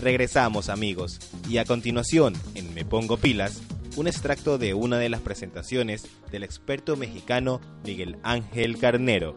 [0.00, 3.60] Regresamos amigos y a continuación en Me pongo pilas
[3.96, 9.36] un extracto de una de las presentaciones del experto mexicano Miguel Ángel Carnero.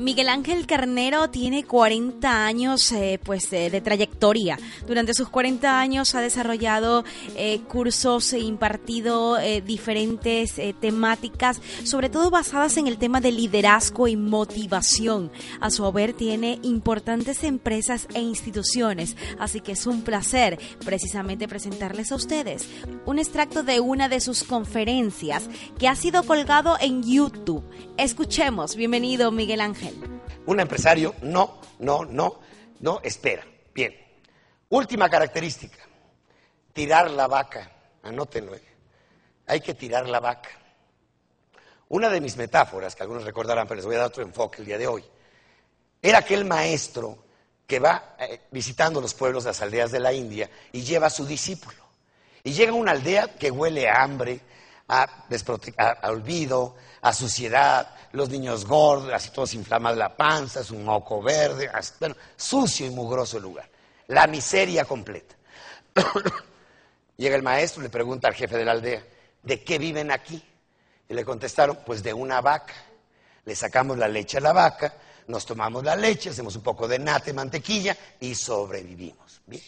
[0.00, 4.58] Miguel Ángel Carnero tiene 40 años eh, pues, de trayectoria.
[4.86, 7.04] Durante sus 40 años ha desarrollado
[7.36, 14.08] eh, cursos e impartido eh, diferentes temáticas, sobre todo basadas en el tema de liderazgo
[14.08, 15.30] y motivación.
[15.60, 22.10] A su haber tiene importantes empresas e instituciones, así que es un placer precisamente presentarles
[22.10, 22.66] a ustedes
[23.04, 27.64] un extracto de una de sus conferencias que ha sido colgado en YouTube.
[27.98, 29.89] Escuchemos, bienvenido Miguel Ángel.
[30.46, 32.40] Un empresario no, no, no,
[32.80, 33.44] no espera.
[33.74, 33.94] Bien.
[34.68, 35.78] Última característica.
[36.72, 37.70] Tirar la vaca.
[38.02, 38.54] Anótenlo.
[38.54, 38.62] eh.
[39.46, 40.50] Hay que tirar la vaca.
[41.88, 44.66] Una de mis metáforas, que algunos recordarán, pero les voy a dar otro enfoque el
[44.66, 45.04] día de hoy,
[46.00, 47.24] era aquel maestro
[47.66, 51.26] que va eh, visitando los pueblos, las aldeas de la India y lleva a su
[51.26, 51.84] discípulo.
[52.44, 54.40] Y llega a una aldea que huele a hambre,
[54.88, 55.26] a,
[56.00, 61.22] a olvido, a suciedad, los niños gordos, así todos inflamados la panza, es un moco
[61.22, 63.68] verde, bueno, sucio y mugroso el lugar.
[64.08, 65.36] La miseria completa.
[67.16, 69.04] Llega el maestro le pregunta al jefe de la aldea,
[69.42, 70.42] ¿de qué viven aquí?
[71.08, 72.74] Y le contestaron, pues de una vaca.
[73.44, 74.94] Le sacamos la leche a la vaca,
[75.26, 79.40] nos tomamos la leche, hacemos un poco de nata y mantequilla y sobrevivimos.
[79.46, 79.62] Bien.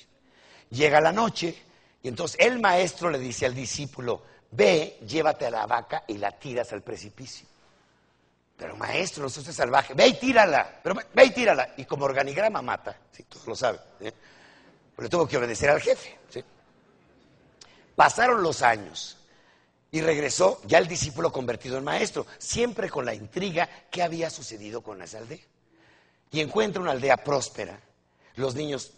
[0.70, 1.54] Llega la noche
[2.02, 4.22] y entonces el maestro le dice al discípulo,
[4.52, 7.46] ve, llévate a la vaca y la tiras al precipicio.
[8.56, 11.74] Pero maestro, no usted salvaje, ve y tírala, pero ve- y tírala.
[11.76, 13.80] Y como organigrama mata, sí, todos lo saben.
[14.00, 14.12] ¿eh?
[14.94, 16.16] Pero tuvo que obedecer al jefe.
[16.28, 16.44] ¿sí?
[17.96, 19.16] Pasaron los años
[19.90, 24.80] y regresó ya el discípulo convertido en maestro, siempre con la intriga que había sucedido
[24.82, 25.38] con esa aldea.
[26.30, 27.78] Y encuentra una aldea próspera,
[28.36, 28.92] los niños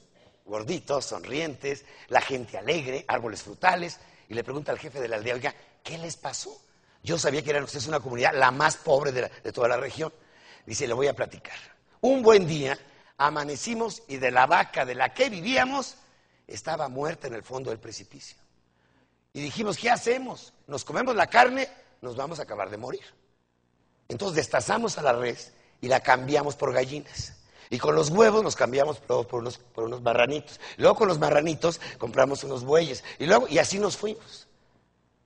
[0.44, 3.98] gorditos, sonrientes, la gente alegre, árboles frutales,
[4.28, 6.60] y le pregunta al jefe de la aldea, ¿qué les pasó?
[7.02, 10.12] Yo sabía que eran ustedes una comunidad la más pobre de, de toda la región.
[10.66, 11.56] Dice, le voy a platicar.
[12.00, 12.78] Un buen día
[13.18, 15.96] amanecimos y de la vaca de la que vivíamos
[16.46, 18.36] estaba muerta en el fondo del precipicio.
[19.32, 20.52] Y dijimos, ¿qué hacemos?
[20.66, 21.68] ¿Nos comemos la carne?
[22.00, 23.04] Nos vamos a acabar de morir.
[24.08, 27.34] Entonces destazamos a la res y la cambiamos por gallinas.
[27.74, 30.60] Y con los huevos los cambiamos por, unos, por unos marranitos.
[30.76, 33.02] Luego con los marranitos compramos unos bueyes.
[33.18, 34.46] Y luego, y así nos fuimos.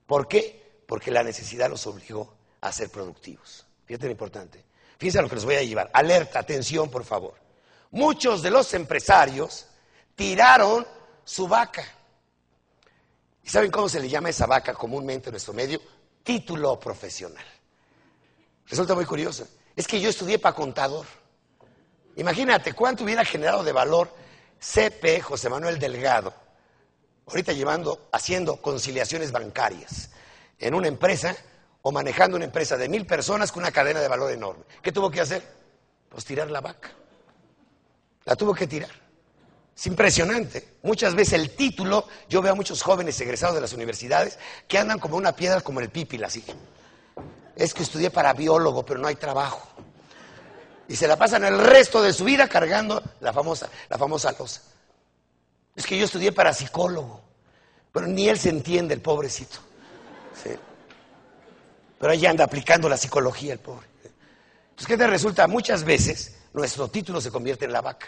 [0.07, 0.81] ¿Por qué?
[0.87, 3.67] Porque la necesidad los obligó a ser productivos.
[3.85, 4.65] Fíjate lo importante.
[4.97, 5.91] Fíjense lo que les voy a llevar.
[5.93, 7.35] Alerta, atención, por favor.
[7.91, 9.67] Muchos de los empresarios
[10.15, 10.87] tiraron
[11.23, 11.85] su vaca.
[13.43, 15.79] ¿Y saben cómo se le llama esa vaca comúnmente en nuestro medio?
[16.23, 17.45] Título profesional.
[18.65, 19.47] Resulta muy curioso.
[19.75, 21.05] Es que yo estudié para contador.
[22.15, 24.13] Imagínate cuánto hubiera generado de valor
[24.59, 26.33] CP José Manuel Delgado,
[27.27, 30.09] ahorita llevando, haciendo conciliaciones bancarias
[30.59, 31.35] en una empresa
[31.81, 34.63] o manejando una empresa de mil personas con una cadena de valor enorme.
[34.81, 35.43] ¿Qué tuvo que hacer?
[36.09, 36.89] Pues tirar la vaca.
[38.25, 38.91] La tuvo que tirar.
[39.75, 40.75] Es impresionante.
[40.83, 44.37] Muchas veces el título, yo veo a muchos jóvenes egresados de las universidades
[44.67, 46.43] que andan como una piedra como el pípila, así.
[47.55, 49.69] es que estudié para biólogo, pero no hay trabajo.
[50.89, 54.61] Y se la pasan el resto de su vida cargando la famosa, la famosa losa.
[55.75, 57.21] Es que yo estudié para psicólogo,
[57.93, 59.59] pero ni él se entiende, el pobrecito.
[60.43, 60.49] Sí.
[61.99, 63.85] Pero ahí anda aplicando la psicología el pobre.
[64.71, 65.47] Entonces, ¿qué te resulta?
[65.47, 68.07] Muchas veces nuestro título se convierte en la vaca.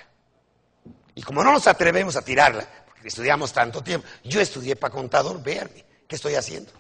[1.14, 5.44] Y como no nos atrevemos a tirarla, porque estudiamos tanto tiempo, yo estudié para contador,
[5.44, 6.72] véanme, ¿qué estoy haciendo?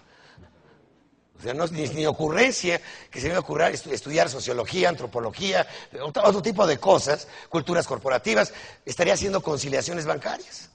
[1.41, 2.79] O sea, no es ni, ocurrencia
[3.09, 5.65] que se me ocurra estu- estudiar sociología, antropología,
[6.03, 8.53] otro, tipo de cosas, culturas corporativas,
[8.85, 10.69] estaría haciendo conciliaciones bancarias.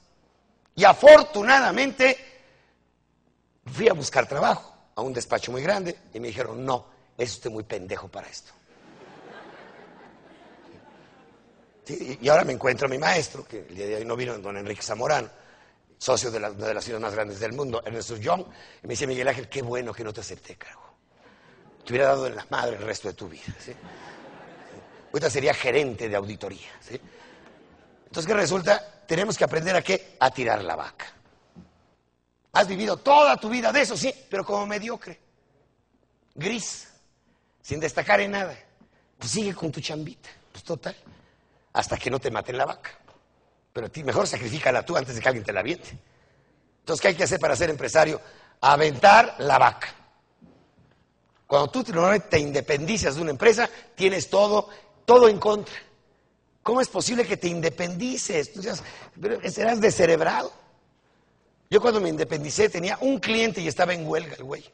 [0.75, 2.17] Y afortunadamente
[3.65, 6.87] fui a buscar trabajo a un despacho muy grande y me dijeron, no,
[7.17, 8.51] es usted muy pendejo para esto.
[12.19, 14.57] Y ahora me encuentro a mi maestro, que el día de hoy no vino, don
[14.57, 15.29] Enrique Zamorano,
[15.97, 18.41] socio de, la- una de las ciudades más grandes del mundo, Ernesto Young,
[18.83, 20.93] y me dice, Miguel Ángel, qué bueno que no te acepté, carajo.
[21.85, 23.43] Te hubiera dado en la madre el resto de tu vida.
[23.59, 23.73] ¿sí?
[25.13, 26.69] Ahorita sería gerente de auditoría.
[26.81, 26.99] ¿sí?
[28.07, 29.03] Entonces, ¿qué resulta?
[29.07, 30.17] Tenemos que aprender a qué?
[30.19, 31.05] A tirar la vaca.
[32.53, 35.19] Has vivido toda tu vida de eso, sí, pero como mediocre,
[36.35, 36.87] gris,
[37.61, 38.57] sin destacar en nada.
[39.17, 40.95] Pues sigue con tu chambita, pues total,
[41.73, 42.91] hasta que no te maten la vaca.
[43.77, 45.95] Pero a ti mejor sacrifícala tú antes de que alguien te la aviente.
[46.79, 48.19] Entonces, ¿qué hay que hacer para ser empresario?
[48.59, 49.93] Aventar la vaca.
[51.45, 54.67] Cuando tú te independizas de una empresa, tienes todo,
[55.05, 55.75] todo en contra.
[56.63, 58.51] ¿Cómo es posible que te independices?
[58.51, 58.81] Tú seas-
[59.53, 60.51] serás descerebrado.
[61.69, 64.65] Yo cuando me independicé tenía un cliente y estaba en huelga el güey.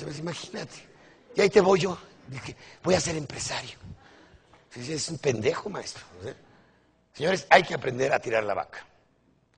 [0.00, 0.76] Pues, imagínate.
[1.34, 1.98] Y ahí te voy yo.
[2.28, 2.54] Dije,
[2.84, 3.78] voy a ser empresario.
[4.76, 6.04] Es un pendejo, maestro.
[7.12, 8.84] Señores, hay que aprender a tirar la vaca.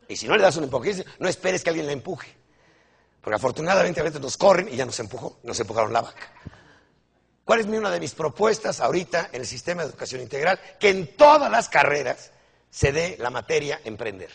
[0.09, 2.29] Y si no le das un empuje, no esperes que alguien la empuje.
[3.21, 6.33] Porque afortunadamente a veces nos corren y ya nos empujó, nos empujaron la vaca.
[7.45, 10.61] ¿Cuál es una de mis propuestas ahorita en el sistema de educación integral?
[10.79, 12.33] Que en todas las carreras
[12.71, 14.31] se dé la materia emprender.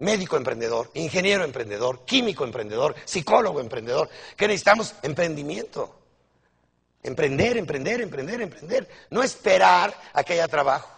[0.00, 4.08] Médico emprendedor, ingeniero emprendedor, químico emprendedor, psicólogo emprendedor.
[4.36, 4.94] ¿Qué necesitamos?
[5.02, 5.99] Emprendimiento.
[7.02, 8.88] Emprender, emprender, emprender, emprender.
[9.10, 10.90] No esperar a que haya trabajo.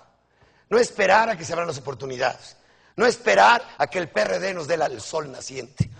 [0.68, 2.56] No esperar a que se abran las oportunidades.
[2.96, 5.90] No esperar a que el PRD nos dé el sol naciente.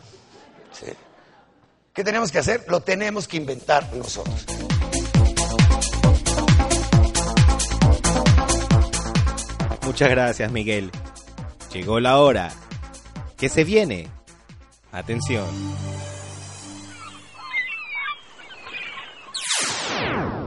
[1.93, 2.65] ¿Qué tenemos que hacer?
[2.69, 4.47] Lo tenemos que inventar nosotros.
[9.85, 10.91] Muchas gracias, Miguel.
[11.73, 12.51] Llegó la hora.
[13.37, 14.09] ¿Qué se viene?
[14.91, 15.47] Atención.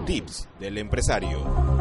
[0.05, 1.74] Tips del empresario.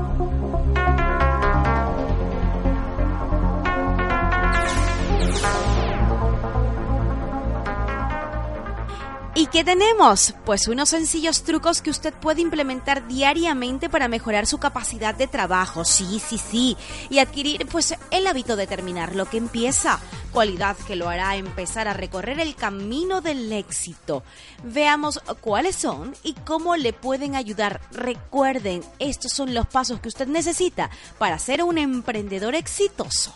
[9.55, 10.35] Qué tenemos?
[10.45, 15.85] Pues unos sencillos trucos que usted puede implementar diariamente para mejorar su capacidad de trabajo,
[15.85, 16.77] sí, sí, sí,
[17.09, 20.01] y adquirir pues el hábito de terminar lo que empieza,
[20.33, 24.25] cualidad que lo hará empezar a recorrer el camino del éxito.
[24.65, 27.81] Veamos cuáles son y cómo le pueden ayudar.
[27.93, 33.33] Recuerden, estos son los pasos que usted necesita para ser un emprendedor exitoso.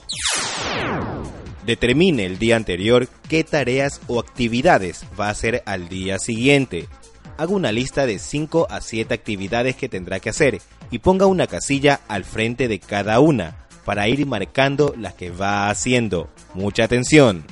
[1.67, 6.89] Determine el día anterior qué tareas o actividades va a hacer al día siguiente.
[7.37, 11.47] Haga una lista de 5 a 7 actividades que tendrá que hacer y ponga una
[11.47, 16.29] casilla al frente de cada una para ir marcando las que va haciendo.
[16.55, 17.45] Mucha atención.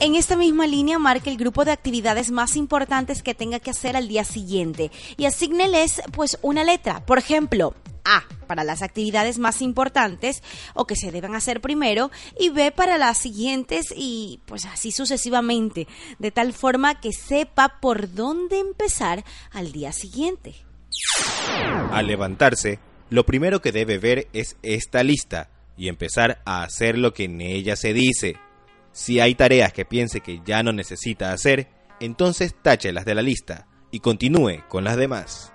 [0.00, 3.96] En esta misma línea marque el grupo de actividades más importantes que tenga que hacer
[3.96, 7.04] al día siguiente y asígneles pues una letra.
[7.04, 7.74] Por ejemplo,
[8.04, 10.42] A para las actividades más importantes
[10.74, 15.86] o que se deban hacer primero y B para las siguientes y pues así sucesivamente,
[16.18, 20.54] de tal forma que sepa por dónde empezar al día siguiente.
[21.92, 22.78] Al levantarse,
[23.10, 27.40] lo primero que debe ver es esta lista y empezar a hacer lo que en
[27.40, 28.36] ella se dice.
[28.92, 31.68] Si hay tareas que piense que ya no necesita hacer,
[32.00, 35.52] entonces táchelas de la lista y continúe con las demás.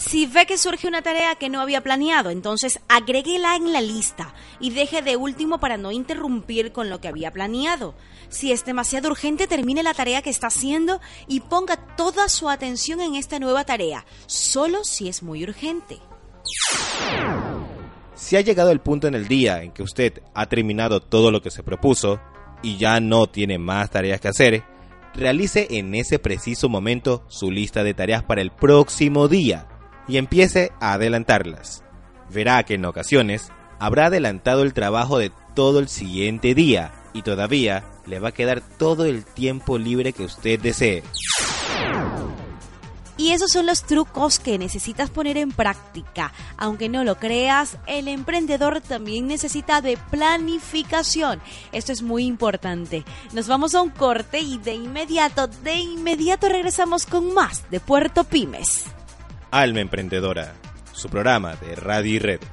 [0.00, 4.32] Si ve que surge una tarea que no había planeado, entonces agréguela en la lista
[4.58, 7.94] y deje de último para no interrumpir con lo que había planeado.
[8.30, 13.02] Si es demasiado urgente, termine la tarea que está haciendo y ponga toda su atención
[13.02, 15.98] en esta nueva tarea, solo si es muy urgente.
[18.14, 21.42] Si ha llegado el punto en el día en que usted ha terminado todo lo
[21.42, 22.22] que se propuso
[22.62, 24.64] y ya no tiene más tareas que hacer,
[25.12, 29.69] realice en ese preciso momento su lista de tareas para el próximo día
[30.10, 31.84] y empiece a adelantarlas.
[32.30, 37.84] Verá que en ocasiones habrá adelantado el trabajo de todo el siguiente día y todavía
[38.06, 41.04] le va a quedar todo el tiempo libre que usted desee.
[43.16, 46.32] Y esos son los trucos que necesitas poner en práctica.
[46.56, 51.40] Aunque no lo creas, el emprendedor también necesita de planificación.
[51.70, 53.04] Esto es muy importante.
[53.32, 58.24] Nos vamos a un corte y de inmediato, de inmediato regresamos con más de Puerto
[58.24, 58.86] Pymes.
[59.50, 60.54] Alma Emprendedora,
[60.92, 62.48] su programa de radio y redes.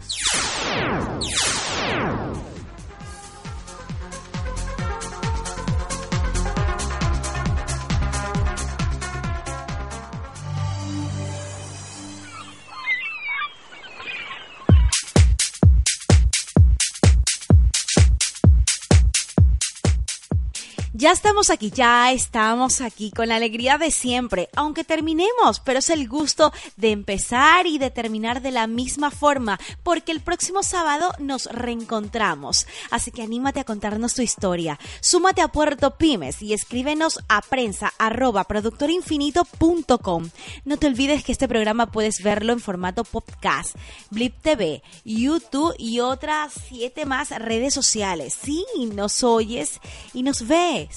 [20.99, 25.91] Ya estamos aquí, ya estamos aquí con la alegría de siempre, aunque terminemos, pero es
[25.91, 31.13] el gusto de empezar y de terminar de la misma forma, porque el próximo sábado
[31.19, 32.65] nos reencontramos.
[32.89, 34.79] Así que anímate a contarnos tu historia.
[34.99, 40.29] Súmate a Puerto Pymes y escríbenos a prensa arroba productorinfinito.com.
[40.65, 43.75] No te olvides que este programa puedes verlo en formato podcast,
[44.09, 48.35] Blip TV, YouTube y otras siete más redes sociales.
[48.41, 49.79] Sí, nos oyes
[50.15, 50.87] y nos ves.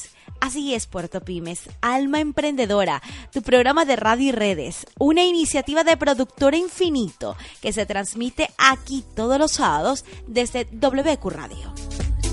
[0.40, 5.96] Así es, Puerto Pymes, Alma Emprendedora, tu programa de radio y redes, una iniciativa de
[5.96, 11.72] Productora Infinito que se transmite aquí todos los sábados desde WQ Radio.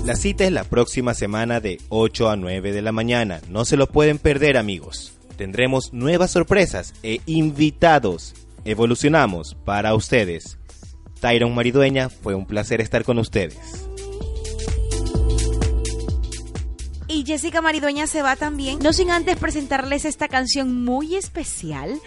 [0.04, 3.42] La cita es la próxima semana de 8 a 9 de la mañana.
[3.48, 5.12] No se lo pueden perder, amigos.
[5.36, 8.34] Tendremos nuevas sorpresas e invitados.
[8.64, 10.58] Evolucionamos para ustedes.
[11.20, 13.87] Tyron Maridueña, fue un placer estar con ustedes.
[17.08, 22.00] Y Jessica Maridueña se va también, no sin antes presentarles esta canción muy especial.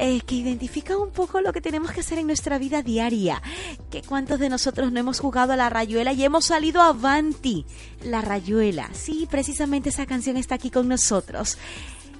[0.00, 3.42] eh, que identifica un poco lo que tenemos que hacer en nuestra vida diaria.
[3.90, 7.66] Que cuántos de nosotros no hemos jugado a la rayuela y hemos salido avanti.
[8.04, 8.88] La rayuela.
[8.92, 11.58] Sí, precisamente esa canción está aquí con nosotros.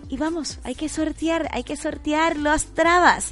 [0.08, 3.30] Y vamos, hay que sortear, hay que sortear las trabas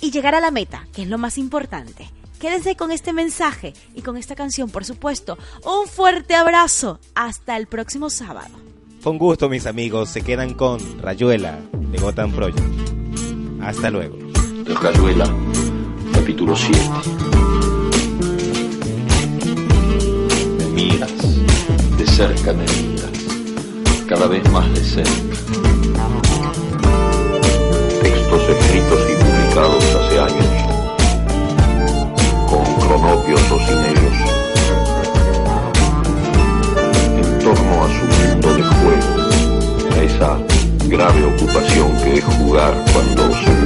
[0.00, 2.10] y llegar a la meta, que es lo más importante.
[2.40, 5.38] Quédense con este mensaje y con esta canción, por supuesto.
[5.64, 7.00] Un fuerte abrazo.
[7.14, 8.54] Hasta el próximo sábado.
[9.02, 12.60] Con gusto, mis amigos, se quedan con Rayuela de Gotham Project.
[13.62, 14.16] Hasta luego.
[14.82, 15.32] Rayuela,
[16.12, 16.78] capítulo 7.
[20.58, 21.12] Me miras,
[21.96, 25.10] de cerca me miras, cada vez más de cerca.
[28.02, 30.65] Textos escritos y publicados hace años,
[32.96, 34.16] con cronopios o sin ellos,
[37.16, 39.12] en torno a su mundo de juego,
[39.92, 40.38] a esa
[40.88, 43.65] grave ocupación que es jugar cuando se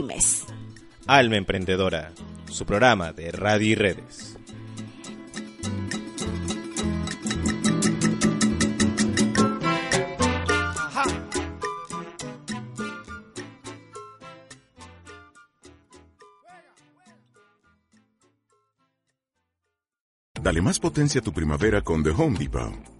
[0.00, 0.46] Pymes.
[1.06, 2.12] Alma Emprendedora,
[2.48, 4.38] su programa de radio y redes.
[20.42, 22.99] Dale más potencia a tu primavera con The Home Depot.